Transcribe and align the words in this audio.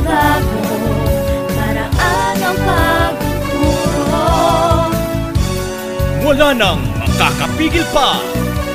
mabago 0.00 0.60
Paraan 1.56 2.36
ang 2.40 2.58
pagtuturo 2.64 4.24
Wala 6.20 6.52
nang 6.52 6.84
makakapigil 7.00 7.80
pa. 7.96 8.20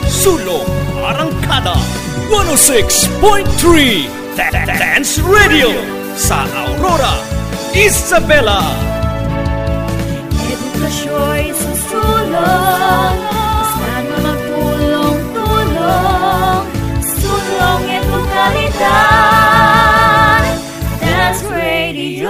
Sulong 0.09 0.66
Arangkada 1.02 1.77
106.3 2.30 4.09
Dance 4.35 5.21
Radio 5.21 5.70
sa 6.17 6.43
Aurora, 6.49 7.21
Isabela. 7.77 8.66
Edukasyo'y 10.31 11.53
susulong 11.53 13.17
Sana 13.77 14.16
magtulong-tulong? 14.26 16.66
Sulong 17.03 17.84
edukalidad 17.85 19.74
Dance 21.35 21.52
Radio 21.52 22.30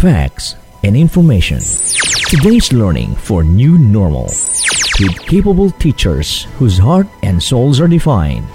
Facts 0.00 0.54
and 0.82 0.96
information. 0.96 1.58
Today's 2.28 2.72
learning 2.72 3.14
for 3.16 3.42
new 3.44 3.76
normal. 3.76 4.32
With 4.98 5.18
capable 5.26 5.70
teachers 5.72 6.44
whose 6.58 6.78
heart 6.78 7.06
and 7.22 7.42
souls 7.42 7.80
are 7.80 7.88
defined. 7.88 8.46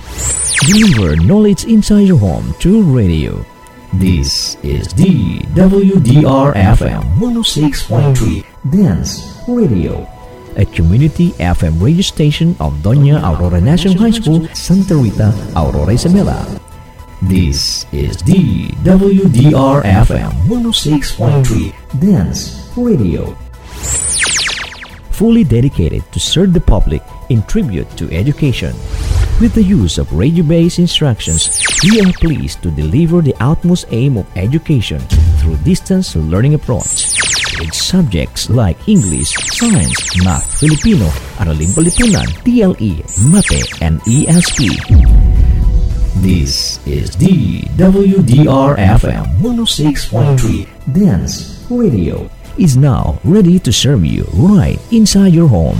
Deliver 0.66 1.18
knowledge 1.18 1.66
inside 1.66 2.08
your 2.08 2.18
home 2.18 2.54
through 2.54 2.82
radio. 2.82 3.46
This 3.94 4.56
is 4.64 4.88
the 4.94 5.40
WDR-FM 5.52 7.04
106.3 7.20 8.72
Dance 8.72 9.44
Radio. 9.50 10.08
A 10.56 10.64
community 10.64 11.32
FM 11.44 11.76
radio 11.82 12.02
station 12.02 12.56
of 12.62 12.72
Doña 12.80 13.20
Aurora 13.20 13.60
National 13.60 13.98
High 14.00 14.16
School, 14.16 14.48
Santa 14.56 14.96
Rita, 14.96 15.36
Aurora 15.58 15.92
Isabela. 15.92 16.40
This 17.24 17.86
is 17.92 18.16
the 18.24 18.70
WDR-FM 18.88 20.32
106.3 20.48 22.00
Dance 22.00 22.72
Radio. 22.78 23.36
Fully 25.12 25.44
dedicated 25.44 26.10
to 26.14 26.20
serve 26.20 26.54
the 26.54 26.62
public 26.62 27.04
in 27.30 27.44
tribute 27.44 27.92
to 27.98 28.10
education. 28.16 28.72
With 29.42 29.54
the 29.54 29.64
use 29.64 29.98
of 29.98 30.12
radio-based 30.14 30.80
instructions, 30.80 31.61
we 31.84 32.00
are 32.00 32.14
pleased 32.22 32.62
to 32.62 32.70
deliver 32.70 33.22
the 33.22 33.34
utmost 33.40 33.86
aim 33.90 34.18
of 34.18 34.26
education 34.38 35.00
through 35.42 35.58
distance 35.66 36.16
learning 36.16 36.54
approach. 36.54 37.10
With 37.58 37.74
subjects 37.74 38.50
like 38.50 38.78
English, 38.88 39.34
Science, 39.58 39.98
Math, 40.24 40.46
Filipino, 40.62 41.10
Araling 41.42 41.74
Panlipunan, 41.74 42.30
TLE, 42.46 43.02
Mate, 43.34 43.82
and 43.82 43.98
ESP. 44.06 44.78
This 46.22 46.78
is 46.86 47.18
the 47.18 47.66
WDR-FM 47.82 49.42
106.3 49.42 50.94
Dance 50.94 51.66
Radio 51.70 52.30
is 52.58 52.78
now 52.78 53.18
ready 53.24 53.58
to 53.58 53.74
serve 53.74 54.06
you 54.06 54.22
right 54.34 54.78
inside 54.92 55.34
your 55.34 55.48
home. 55.48 55.78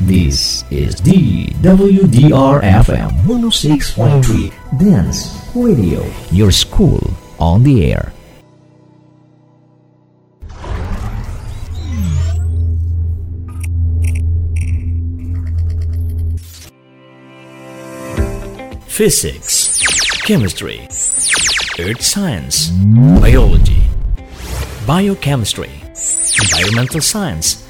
This 0.00 0.62
is 0.70 0.94
the 1.00 1.46
WDR-FM 1.60 3.10
106.3 3.26 4.78
Dance 4.78 5.50
Radio, 5.56 6.08
your 6.30 6.52
school 6.52 7.00
on 7.40 7.64
the 7.64 7.92
air. 7.92 8.12
Physics, 18.86 19.82
chemistry, 20.22 20.84
earth 21.80 22.02
science, 22.02 22.68
biology, 23.20 23.82
biochemistry, 24.86 25.72
environmental 26.54 27.00
science. 27.00 27.67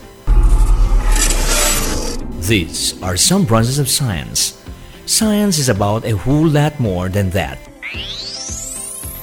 These 2.49 2.97
are 3.03 3.19
some 3.19 3.45
branches 3.45 3.79
of 3.79 3.91
science. 3.91 4.57
Science 5.05 5.59
is 5.59 5.69
about 5.69 6.07
a 6.07 6.17
whole 6.17 6.49
lot 6.49 6.81
more 6.81 7.11
than 7.11 7.29
that. 7.37 7.59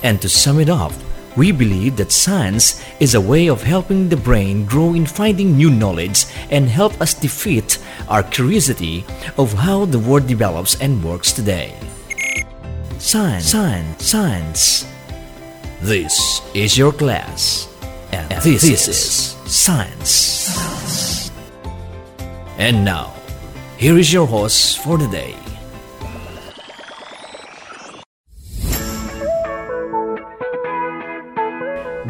And 0.03 0.21
to 0.21 0.29
sum 0.29 0.59
it 0.59 0.69
up, 0.69 0.93
we 1.35 1.51
believe 1.51 1.97
that 1.97 2.11
science 2.11 2.85
is 2.99 3.15
a 3.15 3.19
way 3.19 3.49
of 3.49 3.63
helping 3.63 4.09
the 4.09 4.15
brain 4.15 4.63
grow 4.63 4.93
in 4.93 5.07
finding 5.07 5.57
new 5.57 5.71
knowledge 5.71 6.25
and 6.51 6.69
help 6.69 7.01
us 7.01 7.15
defeat 7.15 7.79
our 8.09 8.21
curiosity 8.21 9.03
of 9.39 9.53
how 9.53 9.85
the 9.85 9.97
world 9.97 10.27
develops 10.27 10.79
and 10.79 11.03
works 11.03 11.31
today. 11.31 11.73
Science, 12.99 13.45
science, 13.45 14.05
science. 14.05 14.85
This 15.81 16.13
is 16.53 16.77
your 16.77 16.93
class. 16.93 17.73
And 18.11 18.29
this, 18.43 18.63
is 18.69 19.33
science. 19.49 20.45
And 22.59 22.85
now, 22.85 23.14
here 23.77 23.97
is 23.97 24.11
your 24.11 24.25
host 24.25 24.79
for 24.79 24.97
the 24.97 25.07
day. 25.07 25.35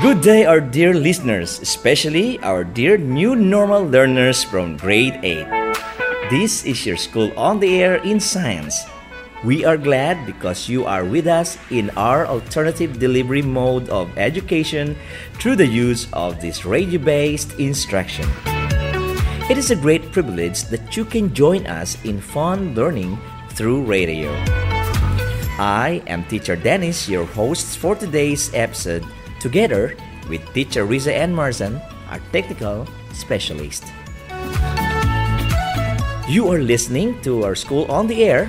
Good 0.02 0.22
day, 0.22 0.46
our 0.46 0.62
dear 0.62 0.94
listeners, 0.94 1.60
especially 1.60 2.38
our 2.40 2.64
dear 2.64 2.98
new 2.98 3.36
normal 3.36 3.82
learners 3.82 4.44
from 4.44 4.78
grade 4.78 5.18
8. 5.24 5.48
This 6.30 6.66
is 6.66 6.86
your 6.86 6.98
school 6.98 7.34
on 7.38 7.60
the 7.60 7.82
air 7.82 7.96
in 8.06 8.20
science. 8.20 8.86
We 9.44 9.66
are 9.66 9.78
glad 9.78 10.26
because 10.26 10.70
you 10.70 10.86
are 10.86 11.06
with 11.06 11.26
us 11.26 11.58
in 11.72 11.90
our 11.98 12.28
alternative 12.28 13.00
delivery 13.00 13.42
mode 13.42 13.90
of 13.90 14.16
education 14.18 14.96
through 15.42 15.58
the 15.58 15.68
use 15.68 16.08
of 16.14 16.42
this 16.42 16.66
radio 16.66 17.02
based 17.02 17.58
instruction. 17.58 18.30
It 19.50 19.58
is 19.58 19.70
a 19.70 19.76
great 19.76 20.05
privilege 20.16 20.64
that 20.72 20.96
you 20.96 21.04
can 21.04 21.28
join 21.36 21.68
us 21.68 22.00
in 22.08 22.24
fun 22.24 22.72
learning 22.72 23.20
through 23.52 23.84
radio. 23.84 24.32
I 25.60 26.00
am 26.08 26.24
Teacher 26.32 26.56
Dennis, 26.56 27.10
your 27.12 27.28
host 27.36 27.78
for 27.78 28.00
today's 28.00 28.48
episode, 28.56 29.04
together 29.44 29.92
with 30.32 30.40
Teacher 30.56 30.88
Riza 30.88 31.12
and 31.12 31.36
Marzan, 31.36 31.84
our 32.08 32.24
technical 32.32 32.88
specialist. 33.12 33.84
You 36.32 36.48
are 36.48 36.64
listening 36.64 37.20
to 37.28 37.44
our 37.44 37.56
school 37.56 37.84
on 37.92 38.08
the 38.08 38.24
air, 38.24 38.48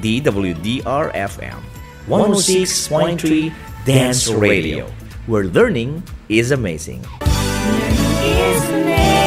DWDR 0.00 1.12
FM 1.12 1.60
106.3 2.08 3.52
Dance 3.84 4.32
Radio, 4.32 4.88
where 5.28 5.44
learning 5.44 6.02
is 6.32 6.56
amazing. 6.56 7.04
Learning 7.20 8.00
is 8.24 8.64
amazing 8.72 9.21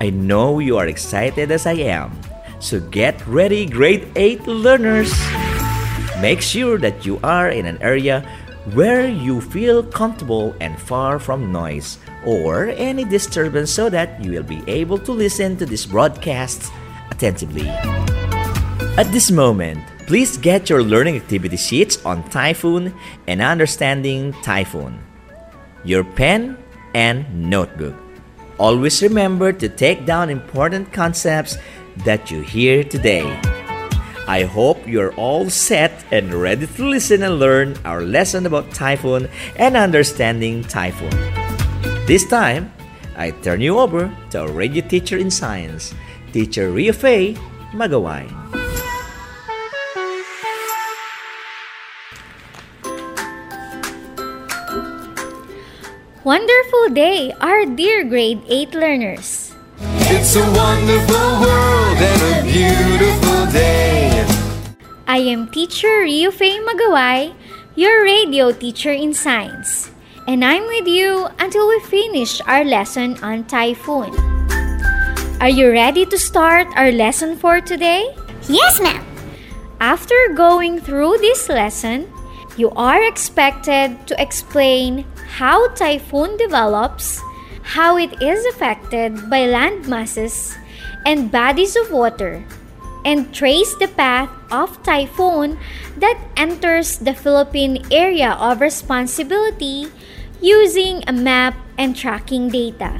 I 0.00 0.10
know 0.10 0.58
you 0.60 0.78
are 0.78 0.86
excited 0.86 1.50
as 1.50 1.66
I 1.66 1.74
am. 1.74 2.18
So 2.60 2.80
get 2.80 3.26
ready, 3.26 3.66
grade 3.66 4.06
8 4.14 4.46
learners. 4.46 5.12
Make 6.20 6.40
sure 6.40 6.78
that 6.78 7.06
you 7.06 7.18
are 7.22 7.50
in 7.50 7.66
an 7.66 7.78
area 7.82 8.22
where 8.74 9.08
you 9.08 9.40
feel 9.40 9.82
comfortable 9.82 10.54
and 10.60 10.78
far 10.78 11.18
from 11.18 11.50
noise 11.50 11.98
or 12.26 12.68
any 12.76 13.04
disturbance 13.04 13.70
so 13.70 13.88
that 13.88 14.22
you 14.22 14.32
will 14.32 14.42
be 14.42 14.62
able 14.66 14.98
to 14.98 15.12
listen 15.12 15.56
to 15.56 15.66
this 15.66 15.86
broadcast 15.86 16.70
attentively. 17.10 17.68
At 18.98 19.10
this 19.10 19.30
moment, 19.30 19.82
please 20.06 20.36
get 20.36 20.68
your 20.68 20.82
learning 20.82 21.16
activity 21.16 21.56
sheets 21.56 22.04
on 22.04 22.28
Typhoon 22.30 22.94
and 23.26 23.40
Understanding 23.40 24.32
Typhoon, 24.42 24.98
your 25.84 26.04
pen 26.04 26.58
and 26.94 27.50
notebook. 27.50 28.07
Always 28.58 29.02
remember 29.02 29.52
to 29.52 29.68
take 29.68 30.04
down 30.04 30.30
important 30.30 30.92
concepts 30.92 31.56
that 32.04 32.30
you 32.30 32.42
hear 32.42 32.82
today. 32.82 33.22
I 34.26 34.44
hope 34.44 34.86
you're 34.86 35.14
all 35.14 35.48
set 35.48 36.04
and 36.10 36.34
ready 36.34 36.66
to 36.66 36.84
listen 36.84 37.22
and 37.22 37.38
learn 37.38 37.78
our 37.84 38.02
lesson 38.02 38.46
about 38.46 38.74
typhoon 38.74 39.28
and 39.56 39.76
understanding 39.76 40.64
typhoon. 40.64 41.14
This 42.06 42.26
time, 42.26 42.72
I 43.16 43.30
turn 43.30 43.60
you 43.60 43.78
over 43.78 44.10
to 44.30 44.42
our 44.42 44.50
radio 44.50 44.86
teacher 44.86 45.16
in 45.16 45.30
science, 45.30 45.94
Teacher 46.32 46.70
Ria 46.70 46.92
Faye 46.92 47.34
Magaway. 47.72 48.57
Wonderful 56.28 56.92
day, 56.92 57.32
our 57.40 57.64
dear 57.64 58.04
grade 58.04 58.44
8 58.52 58.76
learners. 58.76 59.56
It's 60.12 60.36
a 60.36 60.44
wonderful 60.52 61.40
world 61.40 61.96
and 61.96 62.20
a 62.20 62.44
beautiful 62.44 63.48
day. 63.48 64.12
I 65.08 65.24
am 65.24 65.48
teacher 65.48 66.04
Rio 66.04 66.28
Faye 66.30 66.60
Magaway, 66.60 67.32
your 67.76 68.04
radio 68.04 68.52
teacher 68.52 68.92
in 68.92 69.16
science. 69.16 69.88
and 70.28 70.44
I'm 70.44 70.68
with 70.68 70.84
you 70.84 71.32
until 71.40 71.64
we 71.64 71.80
finish 71.88 72.44
our 72.44 72.60
lesson 72.60 73.16
on 73.24 73.48
typhoon. 73.48 74.12
Are 75.40 75.48
you 75.48 75.72
ready 75.72 76.04
to 76.04 76.18
start 76.20 76.68
our 76.76 76.92
lesson 76.92 77.40
for 77.40 77.64
today? 77.64 78.04
Yes, 78.52 78.76
ma'am. 78.84 79.00
After 79.80 80.12
going 80.36 80.76
through 80.76 81.24
this 81.24 81.48
lesson, 81.48 82.04
you 82.60 82.68
are 82.76 83.00
expected 83.00 83.96
to 84.12 84.12
explain 84.20 85.08
how 85.38 85.68
typhoon 85.78 86.36
develops, 86.36 87.22
how 87.62 87.96
it 87.96 88.10
is 88.20 88.44
affected 88.46 89.14
by 89.30 89.46
land 89.46 89.86
masses 89.86 90.58
and 91.06 91.30
bodies 91.30 91.76
of 91.76 91.92
water, 91.92 92.42
and 93.04 93.32
trace 93.32 93.72
the 93.78 93.86
path 93.86 94.28
of 94.50 94.82
typhoon 94.82 95.56
that 95.96 96.18
enters 96.36 96.98
the 96.98 97.14
Philippine 97.14 97.86
area 97.92 98.32
of 98.32 98.60
responsibility 98.60 99.86
using 100.42 101.04
a 101.06 101.12
map 101.12 101.54
and 101.78 101.94
tracking 101.94 102.48
data. 102.48 102.98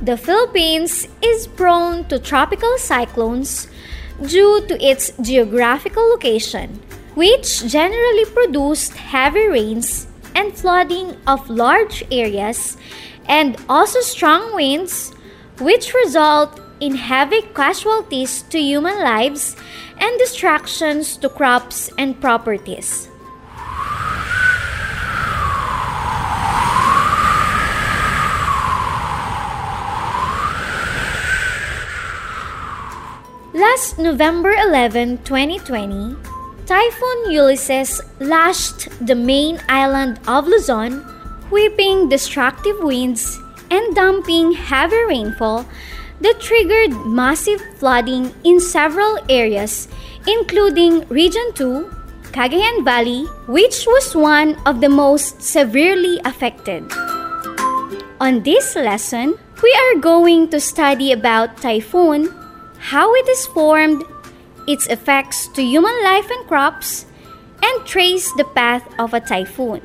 The 0.00 0.16
Philippines 0.16 1.08
is 1.20 1.46
prone 1.46 2.08
to 2.08 2.18
tropical 2.18 2.78
cyclones 2.78 3.68
due 4.24 4.64
to 4.66 4.80
its 4.80 5.12
geographical 5.20 6.08
location, 6.08 6.80
which 7.14 7.68
generally 7.68 8.24
produced 8.32 8.96
heavy 8.96 9.46
rains 9.46 10.08
and 10.34 10.52
flooding 10.56 11.16
of 11.26 11.48
large 11.48 12.04
areas 12.10 12.76
and 13.26 13.56
also 13.68 14.00
strong 14.00 14.54
winds, 14.54 15.12
which 15.58 15.94
result 15.94 16.60
in 16.80 16.96
heavy 16.96 17.42
casualties 17.54 18.42
to 18.50 18.58
human 18.58 18.98
lives 18.98 19.56
and 19.98 20.18
destructions 20.18 21.16
to 21.16 21.28
crops 21.28 21.90
and 21.96 22.20
properties. 22.20 23.08
Last 33.54 33.98
November 33.98 34.50
11, 34.50 35.18
2020, 35.24 36.16
Typhoon 36.66 37.30
Ulysses 37.30 38.00
lashed 38.20 38.88
the 39.04 39.14
main 39.14 39.60
island 39.68 40.20
of 40.28 40.46
Luzon, 40.46 41.00
whipping 41.50 42.08
destructive 42.08 42.78
winds 42.80 43.38
and 43.70 43.94
dumping 43.96 44.52
heavy 44.52 45.02
rainfall 45.08 45.66
that 46.20 46.40
triggered 46.40 46.94
massive 47.04 47.60
flooding 47.78 48.32
in 48.44 48.60
several 48.60 49.18
areas, 49.28 49.88
including 50.28 51.06
Region 51.08 51.52
2, 51.54 51.90
Cagayan 52.30 52.84
Valley, 52.84 53.24
which 53.48 53.84
was 53.86 54.14
one 54.14 54.54
of 54.64 54.80
the 54.80 54.88
most 54.88 55.42
severely 55.42 56.20
affected. 56.24 56.84
On 58.20 58.40
this 58.44 58.76
lesson, 58.76 59.34
we 59.62 59.74
are 59.74 60.00
going 60.00 60.48
to 60.50 60.60
study 60.60 61.10
about 61.10 61.56
typhoon 61.56 62.32
how 62.78 63.12
it 63.14 63.28
is 63.28 63.46
formed, 63.46 64.04
its 64.66 64.86
effects 64.86 65.48
to 65.48 65.62
human 65.62 65.94
life 66.04 66.28
and 66.30 66.46
crops, 66.46 67.06
and 67.62 67.86
trace 67.86 68.30
the 68.36 68.44
path 68.44 68.86
of 68.98 69.14
a 69.14 69.20
typhoon. 69.20 69.80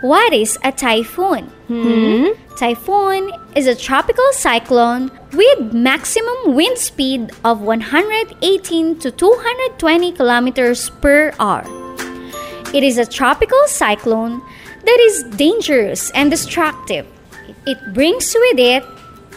What 0.00 0.32
is 0.34 0.58
a 0.62 0.70
typhoon? 0.70 1.46
Hmm? 1.68 2.26
Typhoon 2.56 3.32
is 3.56 3.66
a 3.66 3.74
tropical 3.74 4.24
cyclone 4.32 5.10
with 5.32 5.72
maximum 5.72 6.54
wind 6.54 6.78
speed 6.78 7.32
of 7.42 7.62
118 7.62 8.98
to 8.98 9.10
220 9.10 10.12
kilometers 10.12 10.90
per 11.00 11.32
hour. 11.40 11.64
It 12.74 12.84
is 12.84 12.98
a 12.98 13.06
tropical 13.06 13.58
cyclone 13.66 14.42
that 14.84 14.98
is 15.00 15.24
dangerous 15.36 16.10
and 16.10 16.30
destructive. 16.30 17.06
It 17.66 17.78
brings 17.94 18.34
with 18.34 18.58
it 18.58 18.84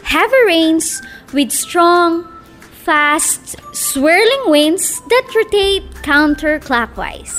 heavy 0.04 0.46
rains 0.46 1.02
with 1.34 1.52
strong, 1.52 2.28
fast, 2.88 3.60
swirling 3.76 4.44
winds 4.48 5.02
that 5.12 5.28
rotate 5.36 5.84
counterclockwise. 6.08 7.36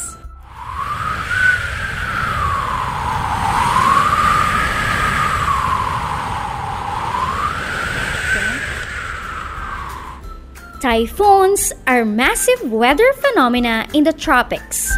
Typhoons 10.82 11.72
are 11.86 12.04
massive 12.04 12.70
weather 12.70 13.10
phenomena 13.14 13.88
in 13.94 14.04
the 14.04 14.12
tropics. 14.12 14.92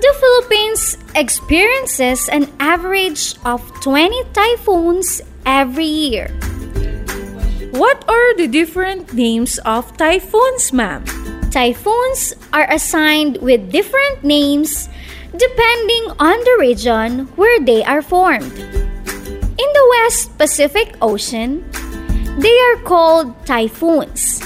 The 0.00 0.14
Philippines 0.18 0.96
experiences 1.14 2.30
an 2.30 2.48
average 2.58 3.36
of 3.44 3.60
20 3.82 4.16
typhoons 4.32 5.20
every 5.44 5.84
year. 5.84 6.32
What 7.70 8.02
are 8.10 8.34
the 8.34 8.48
different 8.48 9.14
names 9.14 9.58
of 9.62 9.96
typhoons, 9.96 10.72
ma'am? 10.72 11.04
Typhoons 11.54 12.34
are 12.52 12.66
assigned 12.66 13.38
with 13.38 13.70
different 13.70 14.24
names 14.24 14.88
depending 15.30 16.10
on 16.18 16.34
the 16.42 16.56
region 16.58 17.30
where 17.38 17.60
they 17.62 17.84
are 17.84 18.02
formed. 18.02 18.50
In 18.50 19.68
the 19.70 19.86
West 20.02 20.36
Pacific 20.36 20.96
Ocean, 21.00 21.62
they 22.42 22.58
are 22.58 22.82
called 22.82 23.30
typhoons. 23.46 24.42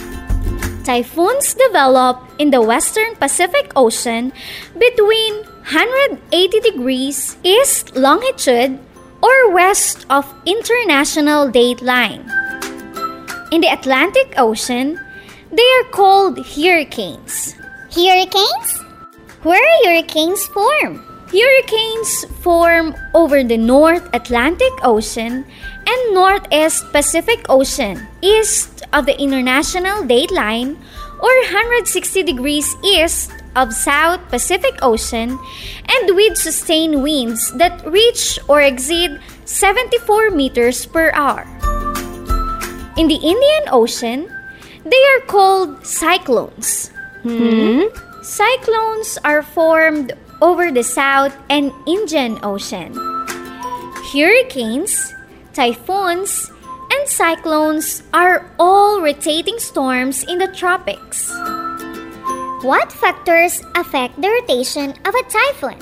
Typhoons 0.84 1.54
develop 1.54 2.20
in 2.38 2.50
the 2.50 2.60
Western 2.60 3.16
Pacific 3.16 3.72
Ocean 3.74 4.32
between 4.76 5.32
180 5.72 6.60
degrees 6.60 7.38
east 7.42 7.96
longitude 7.96 8.78
or 9.22 9.50
west 9.50 10.04
of 10.10 10.28
International 10.44 11.48
Date 11.48 11.80
Line. 11.80 12.28
In 13.54 13.60
the 13.60 13.70
Atlantic 13.70 14.34
Ocean, 14.36 14.98
they 15.52 15.68
are 15.78 15.88
called 15.92 16.44
hurricanes. 16.44 17.54
Hurricanes? 17.94 18.82
Where 19.44 19.62
hurricanes 19.84 20.44
form? 20.46 20.98
Hurricanes 21.30 22.24
form 22.42 22.96
over 23.14 23.44
the 23.44 23.56
North 23.56 24.02
Atlantic 24.12 24.72
Ocean 24.82 25.46
and 25.86 26.00
Northeast 26.12 26.82
Pacific 26.90 27.46
Ocean, 27.48 28.02
east 28.22 28.82
of 28.92 29.06
the 29.06 29.14
International 29.22 30.02
Date 30.02 30.32
Line, 30.32 30.74
or 31.22 31.34
160 31.46 32.24
degrees 32.24 32.74
east 32.82 33.30
of 33.54 33.72
South 33.72 34.18
Pacific 34.30 34.74
Ocean, 34.82 35.38
and 35.94 36.16
with 36.16 36.36
sustained 36.36 37.04
winds 37.04 37.54
that 37.54 37.86
reach 37.86 38.36
or 38.48 38.62
exceed 38.62 39.20
74 39.44 40.30
meters 40.30 40.86
per 40.86 41.12
hour. 41.14 41.46
In 42.96 43.08
the 43.08 43.18
Indian 43.18 43.64
Ocean, 43.72 44.30
they 44.84 45.02
are 45.14 45.26
called 45.26 45.84
cyclones. 45.84 46.92
Hmm? 47.22 47.90
Cyclones 48.22 49.18
are 49.24 49.42
formed 49.42 50.12
over 50.40 50.70
the 50.70 50.84
South 50.84 51.34
and 51.50 51.72
Indian 51.86 52.38
Ocean. 52.44 52.94
Hurricanes, 54.12 55.12
typhoons, 55.52 56.52
and 56.92 57.08
cyclones 57.08 58.04
are 58.12 58.46
all 58.60 59.02
rotating 59.02 59.58
storms 59.58 60.22
in 60.24 60.38
the 60.38 60.48
tropics. 60.54 61.32
What 62.62 62.92
factors 62.92 63.60
affect 63.74 64.20
the 64.22 64.30
rotation 64.30 64.94
of 65.04 65.14
a 65.18 65.24
typhoon? 65.26 65.78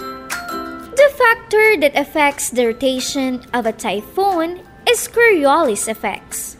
The 0.97 1.13
factor 1.19 1.77
that 1.77 1.93
affects 1.95 2.49
the 2.49 2.73
rotation 2.73 3.45
of 3.53 3.67
a 3.67 3.73
typhoon 3.73 4.65
is 4.89 5.09
Coriolis 5.09 5.89
effects. 5.89 6.57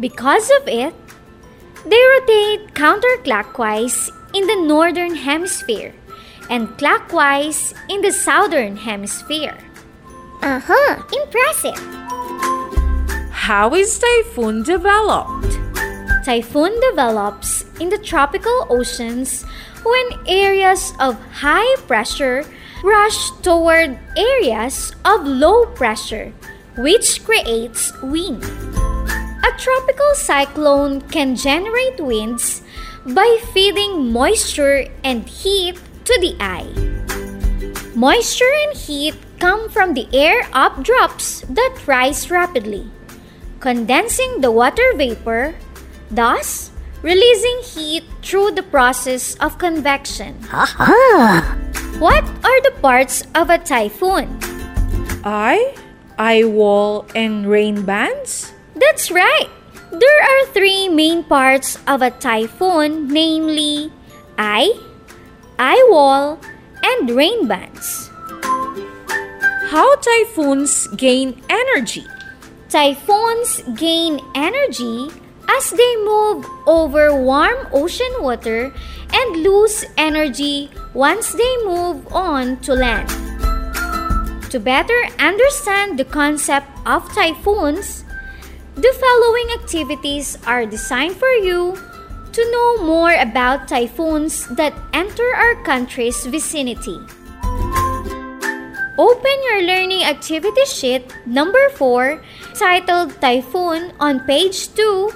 Because 0.00 0.50
of 0.50 0.66
it, 0.66 0.94
they 1.84 2.02
rotate 2.16 2.72
counterclockwise 2.72 4.08
in 4.32 4.46
the 4.46 4.56
northern 4.56 5.14
hemisphere 5.14 5.92
and 6.48 6.76
clockwise 6.78 7.74
in 7.90 8.00
the 8.00 8.10
southern 8.10 8.78
hemisphere. 8.78 9.58
Uh 10.40 10.58
huh, 10.64 11.02
impressive. 11.12 11.76
How 13.30 13.74
is 13.74 13.98
typhoon 13.98 14.62
developed? 14.62 15.58
Typhoon 16.24 16.80
develops 16.80 17.64
in 17.78 17.90
the 17.90 17.98
tropical 17.98 18.66
oceans 18.70 19.44
when 19.84 20.06
areas 20.26 20.94
of 20.98 21.20
high 21.44 21.76
pressure 21.86 22.44
rush 22.82 23.30
toward 23.42 23.98
areas 24.16 24.92
of 25.04 25.26
low 25.26 25.66
pressure, 25.66 26.32
which 26.78 27.22
creates 27.24 27.92
wind. 28.00 28.44
A 29.42 29.52
tropical 29.56 30.14
cyclone 30.14 31.00
can 31.08 31.34
generate 31.34 31.98
winds 32.00 32.62
by 33.06 33.40
feeding 33.52 34.12
moisture 34.12 34.86
and 35.02 35.26
heat 35.28 35.80
to 36.04 36.18
the 36.20 36.36
eye. 36.40 36.68
Moisture 37.94 38.52
and 38.68 38.76
heat 38.76 39.14
come 39.38 39.68
from 39.68 39.94
the 39.94 40.06
air 40.12 40.46
up 40.52 40.82
drops 40.82 41.40
that 41.48 41.86
rise 41.86 42.30
rapidly, 42.30 42.90
condensing 43.60 44.40
the 44.40 44.50
water 44.50 44.92
vapor, 44.96 45.54
thus 46.10 46.70
releasing 47.02 47.60
heat 47.64 48.04
through 48.22 48.52
the 48.52 48.62
process 48.62 49.34
of 49.36 49.56
convection. 49.56 50.36
What 51.98 52.24
are 52.44 52.60
the 52.62 52.74
parts 52.80 53.24
of 53.34 53.48
a 53.48 53.58
typhoon? 53.58 54.38
Eye, 55.24 55.74
eye 56.18 56.44
wall, 56.44 57.06
and 57.14 57.48
rain 57.48 57.84
bands? 57.84 58.52
That's 58.80 59.10
right! 59.10 59.48
There 59.92 60.20
are 60.24 60.46
three 60.56 60.88
main 60.88 61.22
parts 61.22 61.76
of 61.86 62.00
a 62.00 62.10
typhoon, 62.10 63.12
namely 63.12 63.92
eye, 64.38 64.72
eye 65.58 65.86
wall, 65.90 66.40
and 66.82 67.10
rain 67.10 67.46
bands. 67.46 68.08
How 69.68 69.96
typhoons 69.96 70.88
gain 70.96 71.42
energy? 71.50 72.06
Typhoons 72.70 73.60
gain 73.76 74.18
energy 74.34 75.12
as 75.46 75.70
they 75.70 75.94
move 76.00 76.46
over 76.66 77.14
warm 77.14 77.68
ocean 77.72 78.14
water 78.20 78.72
and 79.12 79.42
lose 79.42 79.84
energy 79.98 80.70
once 80.94 81.32
they 81.32 81.54
move 81.68 82.00
on 82.12 82.56
to 82.64 82.72
land. 82.72 83.10
To 84.50 84.58
better 84.58 84.98
understand 85.18 85.98
the 85.98 86.04
concept 86.04 86.66
of 86.86 87.06
typhoons, 87.12 88.04
the 88.80 88.96
following 88.96 89.48
activities 89.60 90.38
are 90.48 90.64
designed 90.64 91.12
for 91.12 91.28
you 91.44 91.76
to 92.32 92.40
know 92.50 92.80
more 92.80 93.12
about 93.12 93.68
typhoons 93.68 94.48
that 94.56 94.72
enter 94.94 95.28
our 95.36 95.52
country's 95.68 96.24
vicinity. 96.24 96.96
Open 98.96 99.36
your 99.52 99.68
learning 99.68 100.04
activity 100.08 100.64
sheet 100.64 101.04
number 101.26 101.68
4 101.76 102.24
titled 102.56 103.12
Typhoon 103.20 103.92
on 104.00 104.24
page 104.24 104.72
2, 104.72 105.12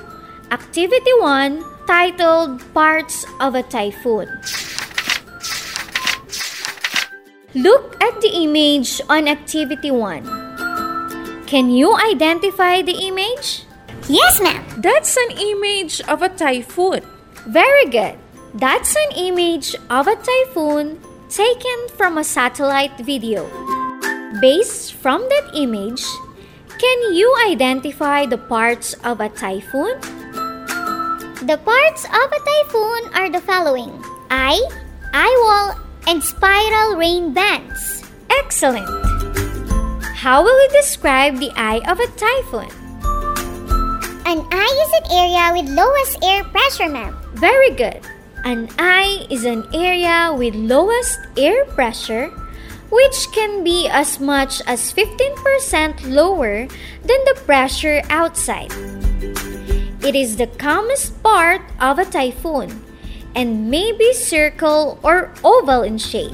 activity 0.52 1.14
1 1.25 1.64
titled 1.88 2.61
Parts 2.75 3.25
of 3.40 3.54
a 3.54 3.62
Typhoon. 3.62 4.28
Look 7.56 7.97
at 8.04 8.21
the 8.21 8.44
image 8.44 9.00
on 9.09 9.25
activity 9.25 9.90
1. 9.90 10.44
Can 11.47 11.71
you 11.71 11.95
identify 11.95 12.81
the 12.81 12.97
image? 13.05 13.65
Yes, 14.09 14.41
ma'am. 14.41 14.65
That's 14.79 15.17
an 15.17 15.37
image 15.39 16.01
of 16.09 16.23
a 16.23 16.29
typhoon. 16.29 17.03
Very 17.47 17.87
good. 17.87 18.17
That's 18.55 18.97
an 18.97 19.17
image 19.17 19.77
of 19.91 20.09
a 20.09 20.17
typhoon 20.17 21.01
taken 21.29 21.89
from 21.97 22.19
a 22.19 22.25
satellite 22.25 22.97
video. 23.01 23.45
Based 24.41 24.95
from 24.95 25.21
that 25.29 25.51
image, 25.55 26.03
can 26.79 27.15
you 27.15 27.29
identify 27.47 28.27
the 28.27 28.39
parts 28.39 28.95
of 29.05 29.21
a 29.21 29.29
typhoon? 29.29 30.01
The 31.45 31.61
parts 31.61 32.05
of 32.09 32.29
a 32.33 32.41
typhoon 32.41 33.03
are 33.15 33.29
the 33.29 33.41
following 33.45 33.93
eye, 34.31 34.65
eye 35.13 35.37
wall, 35.45 35.77
and 36.09 36.25
spiral 36.25 36.97
rain 36.97 37.35
bands. 37.35 38.03
Excellent! 38.31 39.13
How 40.25 40.43
will 40.43 40.57
you 40.57 40.71
describe 40.73 41.37
the 41.37 41.52
eye 41.54 41.85
of 41.85 42.00
a 42.00 42.09
typhoon? 42.16 42.73
An 44.25 44.40
eye 44.40 44.76
is 44.81 44.93
an 44.97 45.12
area 45.12 45.52
with 45.52 45.69
lowest 45.69 46.16
air 46.25 46.43
pressure, 46.45 46.88
ma'am. 46.88 47.14
Very 47.35 47.69
good. 47.76 48.00
An 48.43 48.71
eye 48.78 49.26
is 49.28 49.45
an 49.45 49.69
area 49.75 50.33
with 50.33 50.54
lowest 50.54 51.21
air 51.37 51.66
pressure, 51.76 52.33
which 52.88 53.28
can 53.37 53.62
be 53.62 53.87
as 53.93 54.19
much 54.19 54.62
as 54.64 54.90
15% 54.95 56.09
lower 56.09 56.69
than 57.04 57.21
the 57.28 57.37
pressure 57.45 58.00
outside. 58.09 58.73
It 60.00 60.16
is 60.16 60.38
the 60.40 60.49
calmest 60.57 61.23
part 61.23 61.61
of 61.81 61.99
a 61.99 62.07
typhoon 62.07 62.73
and 63.37 63.69
may 63.69 63.93
be 63.93 64.14
circle 64.14 64.99
or 65.02 65.35
oval 65.45 65.83
in 65.83 65.99
shape. 65.99 66.33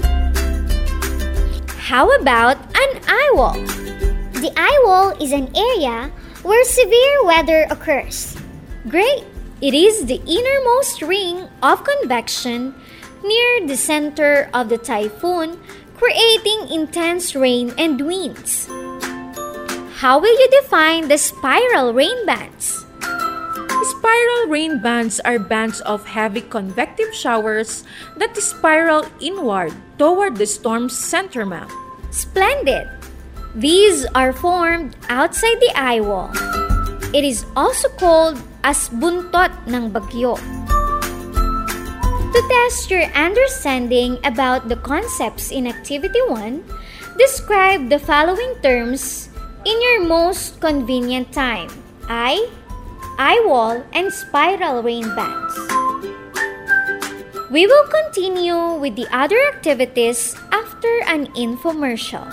How 1.90 2.06
about 2.14 2.56
an 2.78 3.02
eye 3.10 3.32
wall? 3.34 3.79
The 4.40 4.56
eye 4.56 4.82
wall 4.88 5.12
is 5.20 5.36
an 5.36 5.52
area 5.54 6.08
where 6.40 6.64
severe 6.64 7.24
weather 7.28 7.68
occurs. 7.68 8.40
Great! 8.88 9.28
It 9.60 9.76
is 9.76 10.08
the 10.08 10.16
innermost 10.24 11.02
ring 11.02 11.44
of 11.62 11.84
convection 11.84 12.72
near 13.20 13.68
the 13.68 13.76
center 13.76 14.48
of 14.56 14.72
the 14.72 14.78
typhoon, 14.78 15.60
creating 15.92 16.72
intense 16.72 17.36
rain 17.36 17.74
and 17.76 18.00
winds. 18.00 18.64
How 20.00 20.16
will 20.16 20.32
you 20.32 20.48
define 20.56 21.08
the 21.12 21.20
spiral 21.20 21.92
rain 21.92 22.24
bands? 22.24 22.80
Spiral 23.92 24.48
rain 24.48 24.80
bands 24.80 25.20
are 25.20 25.38
bands 25.38 25.84
of 25.84 26.08
heavy 26.08 26.40
convective 26.40 27.12
showers 27.12 27.84
that 28.16 28.32
spiral 28.40 29.04
inward 29.20 29.76
toward 29.98 30.40
the 30.40 30.48
storm's 30.48 30.96
center, 30.96 31.44
ma'am. 31.44 31.68
Splendid! 32.08 32.88
These 33.54 34.06
are 34.14 34.30
formed 34.32 34.94
outside 35.10 35.58
the 35.58 35.74
eye 35.74 35.98
wall. 35.98 36.30
It 37.10 37.26
is 37.26 37.42
also 37.58 37.90
called 37.98 38.38
as 38.62 38.86
buntot 38.94 39.50
ng 39.66 39.90
bagyo. 39.90 40.38
To 42.30 42.40
test 42.46 42.86
your 42.94 43.10
understanding 43.10 44.22
about 44.22 44.70
the 44.70 44.78
concepts 44.78 45.50
in 45.50 45.66
Activity 45.66 46.22
1, 46.30 46.62
describe 47.18 47.90
the 47.90 47.98
following 47.98 48.54
terms 48.62 49.34
in 49.66 49.74
your 49.82 50.06
most 50.06 50.62
convenient 50.62 51.34
time 51.34 51.74
eye, 52.06 52.46
eye 53.18 53.42
wall, 53.42 53.82
and 53.90 54.14
spiral 54.14 54.78
rain 54.78 55.10
bands. 55.18 55.58
We 57.50 57.66
will 57.66 57.86
continue 57.90 58.78
with 58.78 58.94
the 58.94 59.10
other 59.10 59.42
activities 59.50 60.38
after 60.54 61.02
an 61.10 61.34
infomercial. 61.34 62.30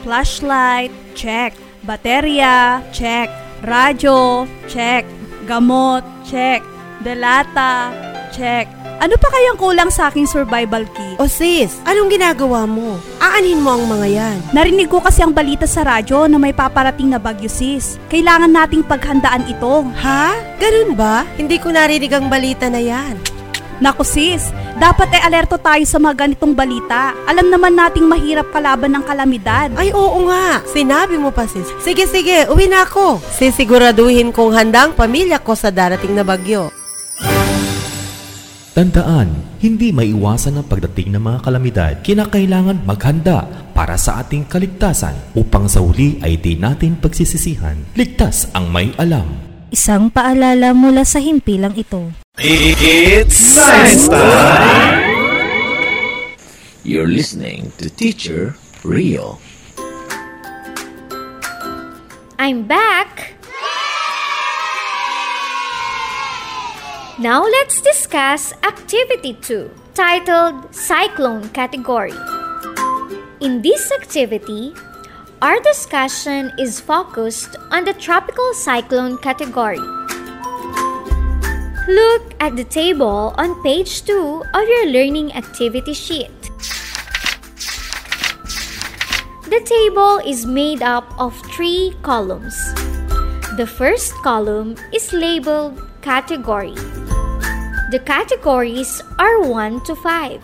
Flashlight, 0.00 0.92
check. 1.12 1.52
Baterya, 1.84 2.80
check. 2.92 3.28
Radyo, 3.60 4.48
check. 4.68 5.04
Gamot, 5.44 6.04
check. 6.24 6.64
Delata, 7.04 7.92
check. 8.32 8.68
Ano 9.00 9.16
pa 9.16 9.32
kayang 9.32 9.56
kulang 9.56 9.88
sa 9.88 10.12
aking 10.12 10.28
survival 10.28 10.84
kit? 10.92 11.16
O 11.16 11.24
sis, 11.24 11.80
anong 11.88 12.12
ginagawa 12.12 12.68
mo? 12.68 13.00
Aanin 13.16 13.64
mo 13.64 13.72
ang 13.72 13.88
mga 13.88 14.08
yan. 14.12 14.36
Narinig 14.52 14.92
ko 14.92 15.00
kasi 15.00 15.24
ang 15.24 15.32
balita 15.32 15.64
sa 15.64 15.88
radyo 15.88 16.28
na 16.28 16.36
may 16.36 16.52
paparating 16.52 17.08
na 17.08 17.16
bagyo 17.16 17.48
sis. 17.48 17.96
Kailangan 18.12 18.52
nating 18.52 18.84
paghandaan 18.84 19.48
ito. 19.48 19.88
Ha? 20.04 20.36
Ganun 20.60 20.92
ba? 21.00 21.24
Hindi 21.40 21.56
ko 21.56 21.72
narinig 21.72 22.12
ang 22.12 22.28
balita 22.28 22.68
na 22.68 22.76
yan. 22.76 23.16
Naku 23.80 24.04
sis, 24.04 24.52
dapat 24.76 25.08
ay 25.16 25.24
alerto 25.24 25.56
tayo 25.56 25.80
sa 25.88 25.96
mga 25.96 26.28
ganitong 26.28 26.52
balita. 26.52 27.16
Alam 27.24 27.48
naman 27.48 27.72
nating 27.72 28.04
mahirap 28.04 28.52
kalaban 28.52 28.92
ng 28.92 29.04
kalamidad. 29.08 29.72
Ay 29.72 29.88
oo 29.96 30.28
nga, 30.28 30.60
sinabi 30.68 31.16
mo 31.16 31.32
pa 31.32 31.48
sis. 31.48 31.64
Sige 31.80 32.04
sige, 32.04 32.44
uwi 32.52 32.68
na 32.68 32.84
ako. 32.84 33.24
Sisiguraduhin 33.40 34.36
kong 34.36 34.52
handang 34.52 34.92
pamilya 34.92 35.40
ko 35.40 35.56
sa 35.56 35.72
darating 35.72 36.12
na 36.12 36.20
bagyo. 36.20 36.68
Tandaan, 38.76 39.32
hindi 39.64 39.90
maiwasan 39.90 40.60
ang 40.60 40.68
pagdating 40.68 41.16
ng 41.16 41.22
mga 41.24 41.38
kalamidad. 41.40 41.92
Kinakailangan 42.04 42.84
maghanda 42.84 43.48
para 43.72 43.96
sa 43.96 44.20
ating 44.20 44.44
kaligtasan 44.46 45.16
upang 45.34 45.66
sa 45.66 45.80
huli 45.80 46.20
ay 46.20 46.36
di 46.36 46.54
natin 46.54 47.00
pagsisisihan. 47.00 47.80
Ligtas 47.96 48.46
ang 48.52 48.68
may 48.68 48.92
alam. 49.00 49.49
Isang 49.70 50.10
paalala 50.10 50.74
mula 50.74 51.06
sa 51.06 51.22
himpilang 51.22 51.78
ito. 51.78 52.10
It's 52.42 53.38
science 53.38 54.10
time! 54.10 54.98
You're 56.82 57.06
listening 57.06 57.70
to 57.78 57.86
Teacher 57.86 58.58
Rio. 58.82 59.38
I'm 62.34 62.66
back! 62.66 63.38
Now 67.22 67.46
let's 67.46 67.78
discuss 67.78 68.50
Activity 68.66 69.38
2, 69.38 69.94
titled 69.94 70.74
Cyclone 70.74 71.46
Category. 71.54 72.18
In 73.38 73.62
this 73.62 73.94
activity, 73.94 74.74
our 75.42 75.58
discussion 75.60 76.52
is 76.58 76.80
focused 76.80 77.56
on 77.70 77.84
the 77.84 77.94
tropical 77.94 78.52
cyclone 78.52 79.16
category. 79.18 79.80
Look 81.88 82.34
at 82.40 82.56
the 82.56 82.64
table 82.68 83.32
on 83.38 83.62
page 83.62 84.04
2 84.04 84.44
of 84.52 84.68
your 84.68 84.86
learning 84.92 85.32
activity 85.32 85.94
sheet. 85.94 86.30
The 89.48 89.62
table 89.64 90.20
is 90.26 90.44
made 90.44 90.82
up 90.82 91.08
of 91.18 91.34
three 91.56 91.96
columns. 92.02 92.54
The 93.56 93.66
first 93.66 94.12
column 94.22 94.76
is 94.92 95.12
labeled 95.12 95.80
Category. 96.02 96.74
The 97.92 98.00
categories 98.04 99.02
are 99.18 99.40
1 99.42 99.84
to 99.84 99.94
5. 99.94 100.40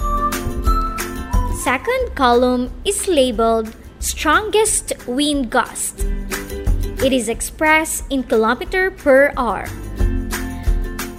Second 1.64 2.14
column 2.14 2.70
is 2.84 3.08
labeled 3.08 3.72
Strongest 4.06 4.92
Wind 5.08 5.50
Gust. 5.50 6.06
It 7.02 7.12
is 7.12 7.28
expressed 7.28 8.04
in 8.08 8.22
kilometer 8.22 8.92
per 8.92 9.32
hour. 9.36 9.66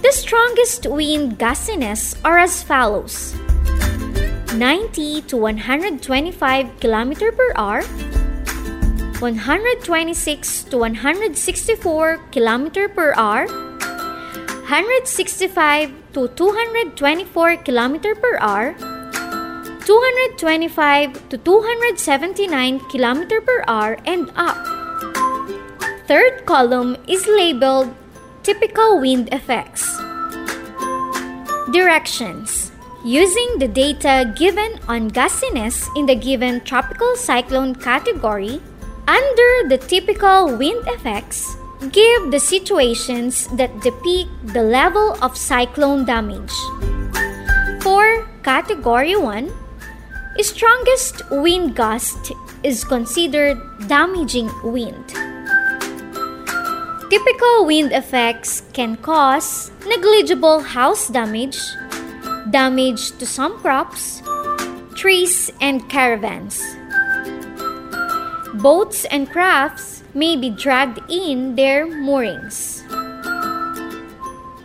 The 0.00 0.10
strongest 0.10 0.86
wind 0.86 1.38
gustiness 1.38 2.16
are 2.24 2.38
as 2.38 2.62
follows 2.62 3.34
90 4.56 5.20
to 5.28 5.36
125 5.36 6.80
kilometer 6.80 7.30
per 7.30 7.52
hour, 7.56 7.82
126 9.20 10.64
to 10.72 10.78
164 10.78 12.16
kilometer 12.32 12.88
per 12.88 13.12
hour, 13.20 13.44
165 14.64 15.92
to 16.14 16.28
224 16.28 17.56
kilometer 17.56 18.14
per 18.14 18.38
hour, 18.40 18.74
225 19.88 21.30
to 21.30 21.38
279 21.38 22.78
km 22.92 23.24
per 23.40 23.64
hour 23.66 23.96
and 24.04 24.28
up. 24.36 24.60
Third 26.04 26.44
column 26.44 26.92
is 27.08 27.24
labeled 27.26 27.96
Typical 28.42 29.00
Wind 29.00 29.32
Effects. 29.32 29.88
Directions 31.72 32.70
Using 33.02 33.56
the 33.56 33.68
data 33.68 34.34
given 34.36 34.76
on 34.88 35.08
gustiness 35.08 35.88
in 35.96 36.04
the 36.04 36.16
given 36.16 36.60
tropical 36.68 37.16
cyclone 37.16 37.74
category, 37.74 38.60
under 39.08 39.52
the 39.72 39.80
typical 39.80 40.52
wind 40.52 40.84
effects, 40.88 41.56
give 41.96 42.30
the 42.30 42.40
situations 42.40 43.48
that 43.56 43.72
depict 43.80 44.28
the 44.52 44.60
level 44.68 45.16
of 45.22 45.38
cyclone 45.38 46.04
damage. 46.04 46.52
For 47.80 48.28
Category 48.42 49.16
1, 49.16 49.48
strongest 50.44 51.22
wind 51.30 51.74
gust 51.74 52.30
is 52.62 52.84
considered 52.84 53.58
damaging 53.88 54.50
wind. 54.62 55.08
Typical 57.10 57.66
wind 57.66 57.90
effects 57.92 58.62
can 58.72 58.96
cause 58.96 59.72
negligible 59.86 60.60
house 60.60 61.08
damage, 61.08 61.58
damage 62.50 63.10
to 63.18 63.26
some 63.26 63.58
crops, 63.58 64.22
trees, 64.94 65.50
and 65.60 65.88
caravans. 65.88 66.62
Boats 68.62 69.06
and 69.06 69.30
crafts 69.30 70.02
may 70.14 70.36
be 70.36 70.50
dragged 70.50 71.00
in 71.10 71.56
their 71.56 71.86
moorings. 71.86 72.84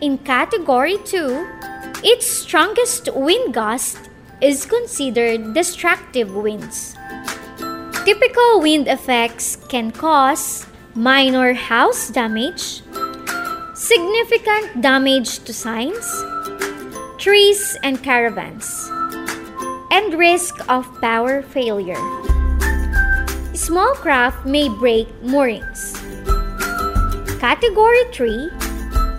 In 0.02 0.18
Category 0.20 0.98
2, 1.06 1.48
its 2.04 2.28
strongest 2.28 3.10
wind 3.16 3.54
gust 3.54 4.10
is 4.44 4.66
considered 4.66 5.54
destructive 5.54 6.36
winds. 6.36 6.98
Typical 8.04 8.60
wind 8.60 8.90
effects 8.90 9.56
can 9.72 9.90
cause 9.90 10.68
minor 10.94 11.54
house 11.54 12.10
damage, 12.10 12.84
significant 13.74 14.82
damage 14.82 15.40
to 15.48 15.54
signs, 15.54 16.04
trees 17.18 17.78
and 17.84 18.04
caravans, 18.04 18.68
and 19.96 20.20
risk 20.20 20.60
of 20.68 20.84
power 21.00 21.42
failure. 21.42 22.04
Small 23.56 23.96
craft 23.96 24.46
may 24.46 24.68
break 24.68 25.08
moorings. 25.24 25.96
Category 27.40 28.04
3 28.12 28.52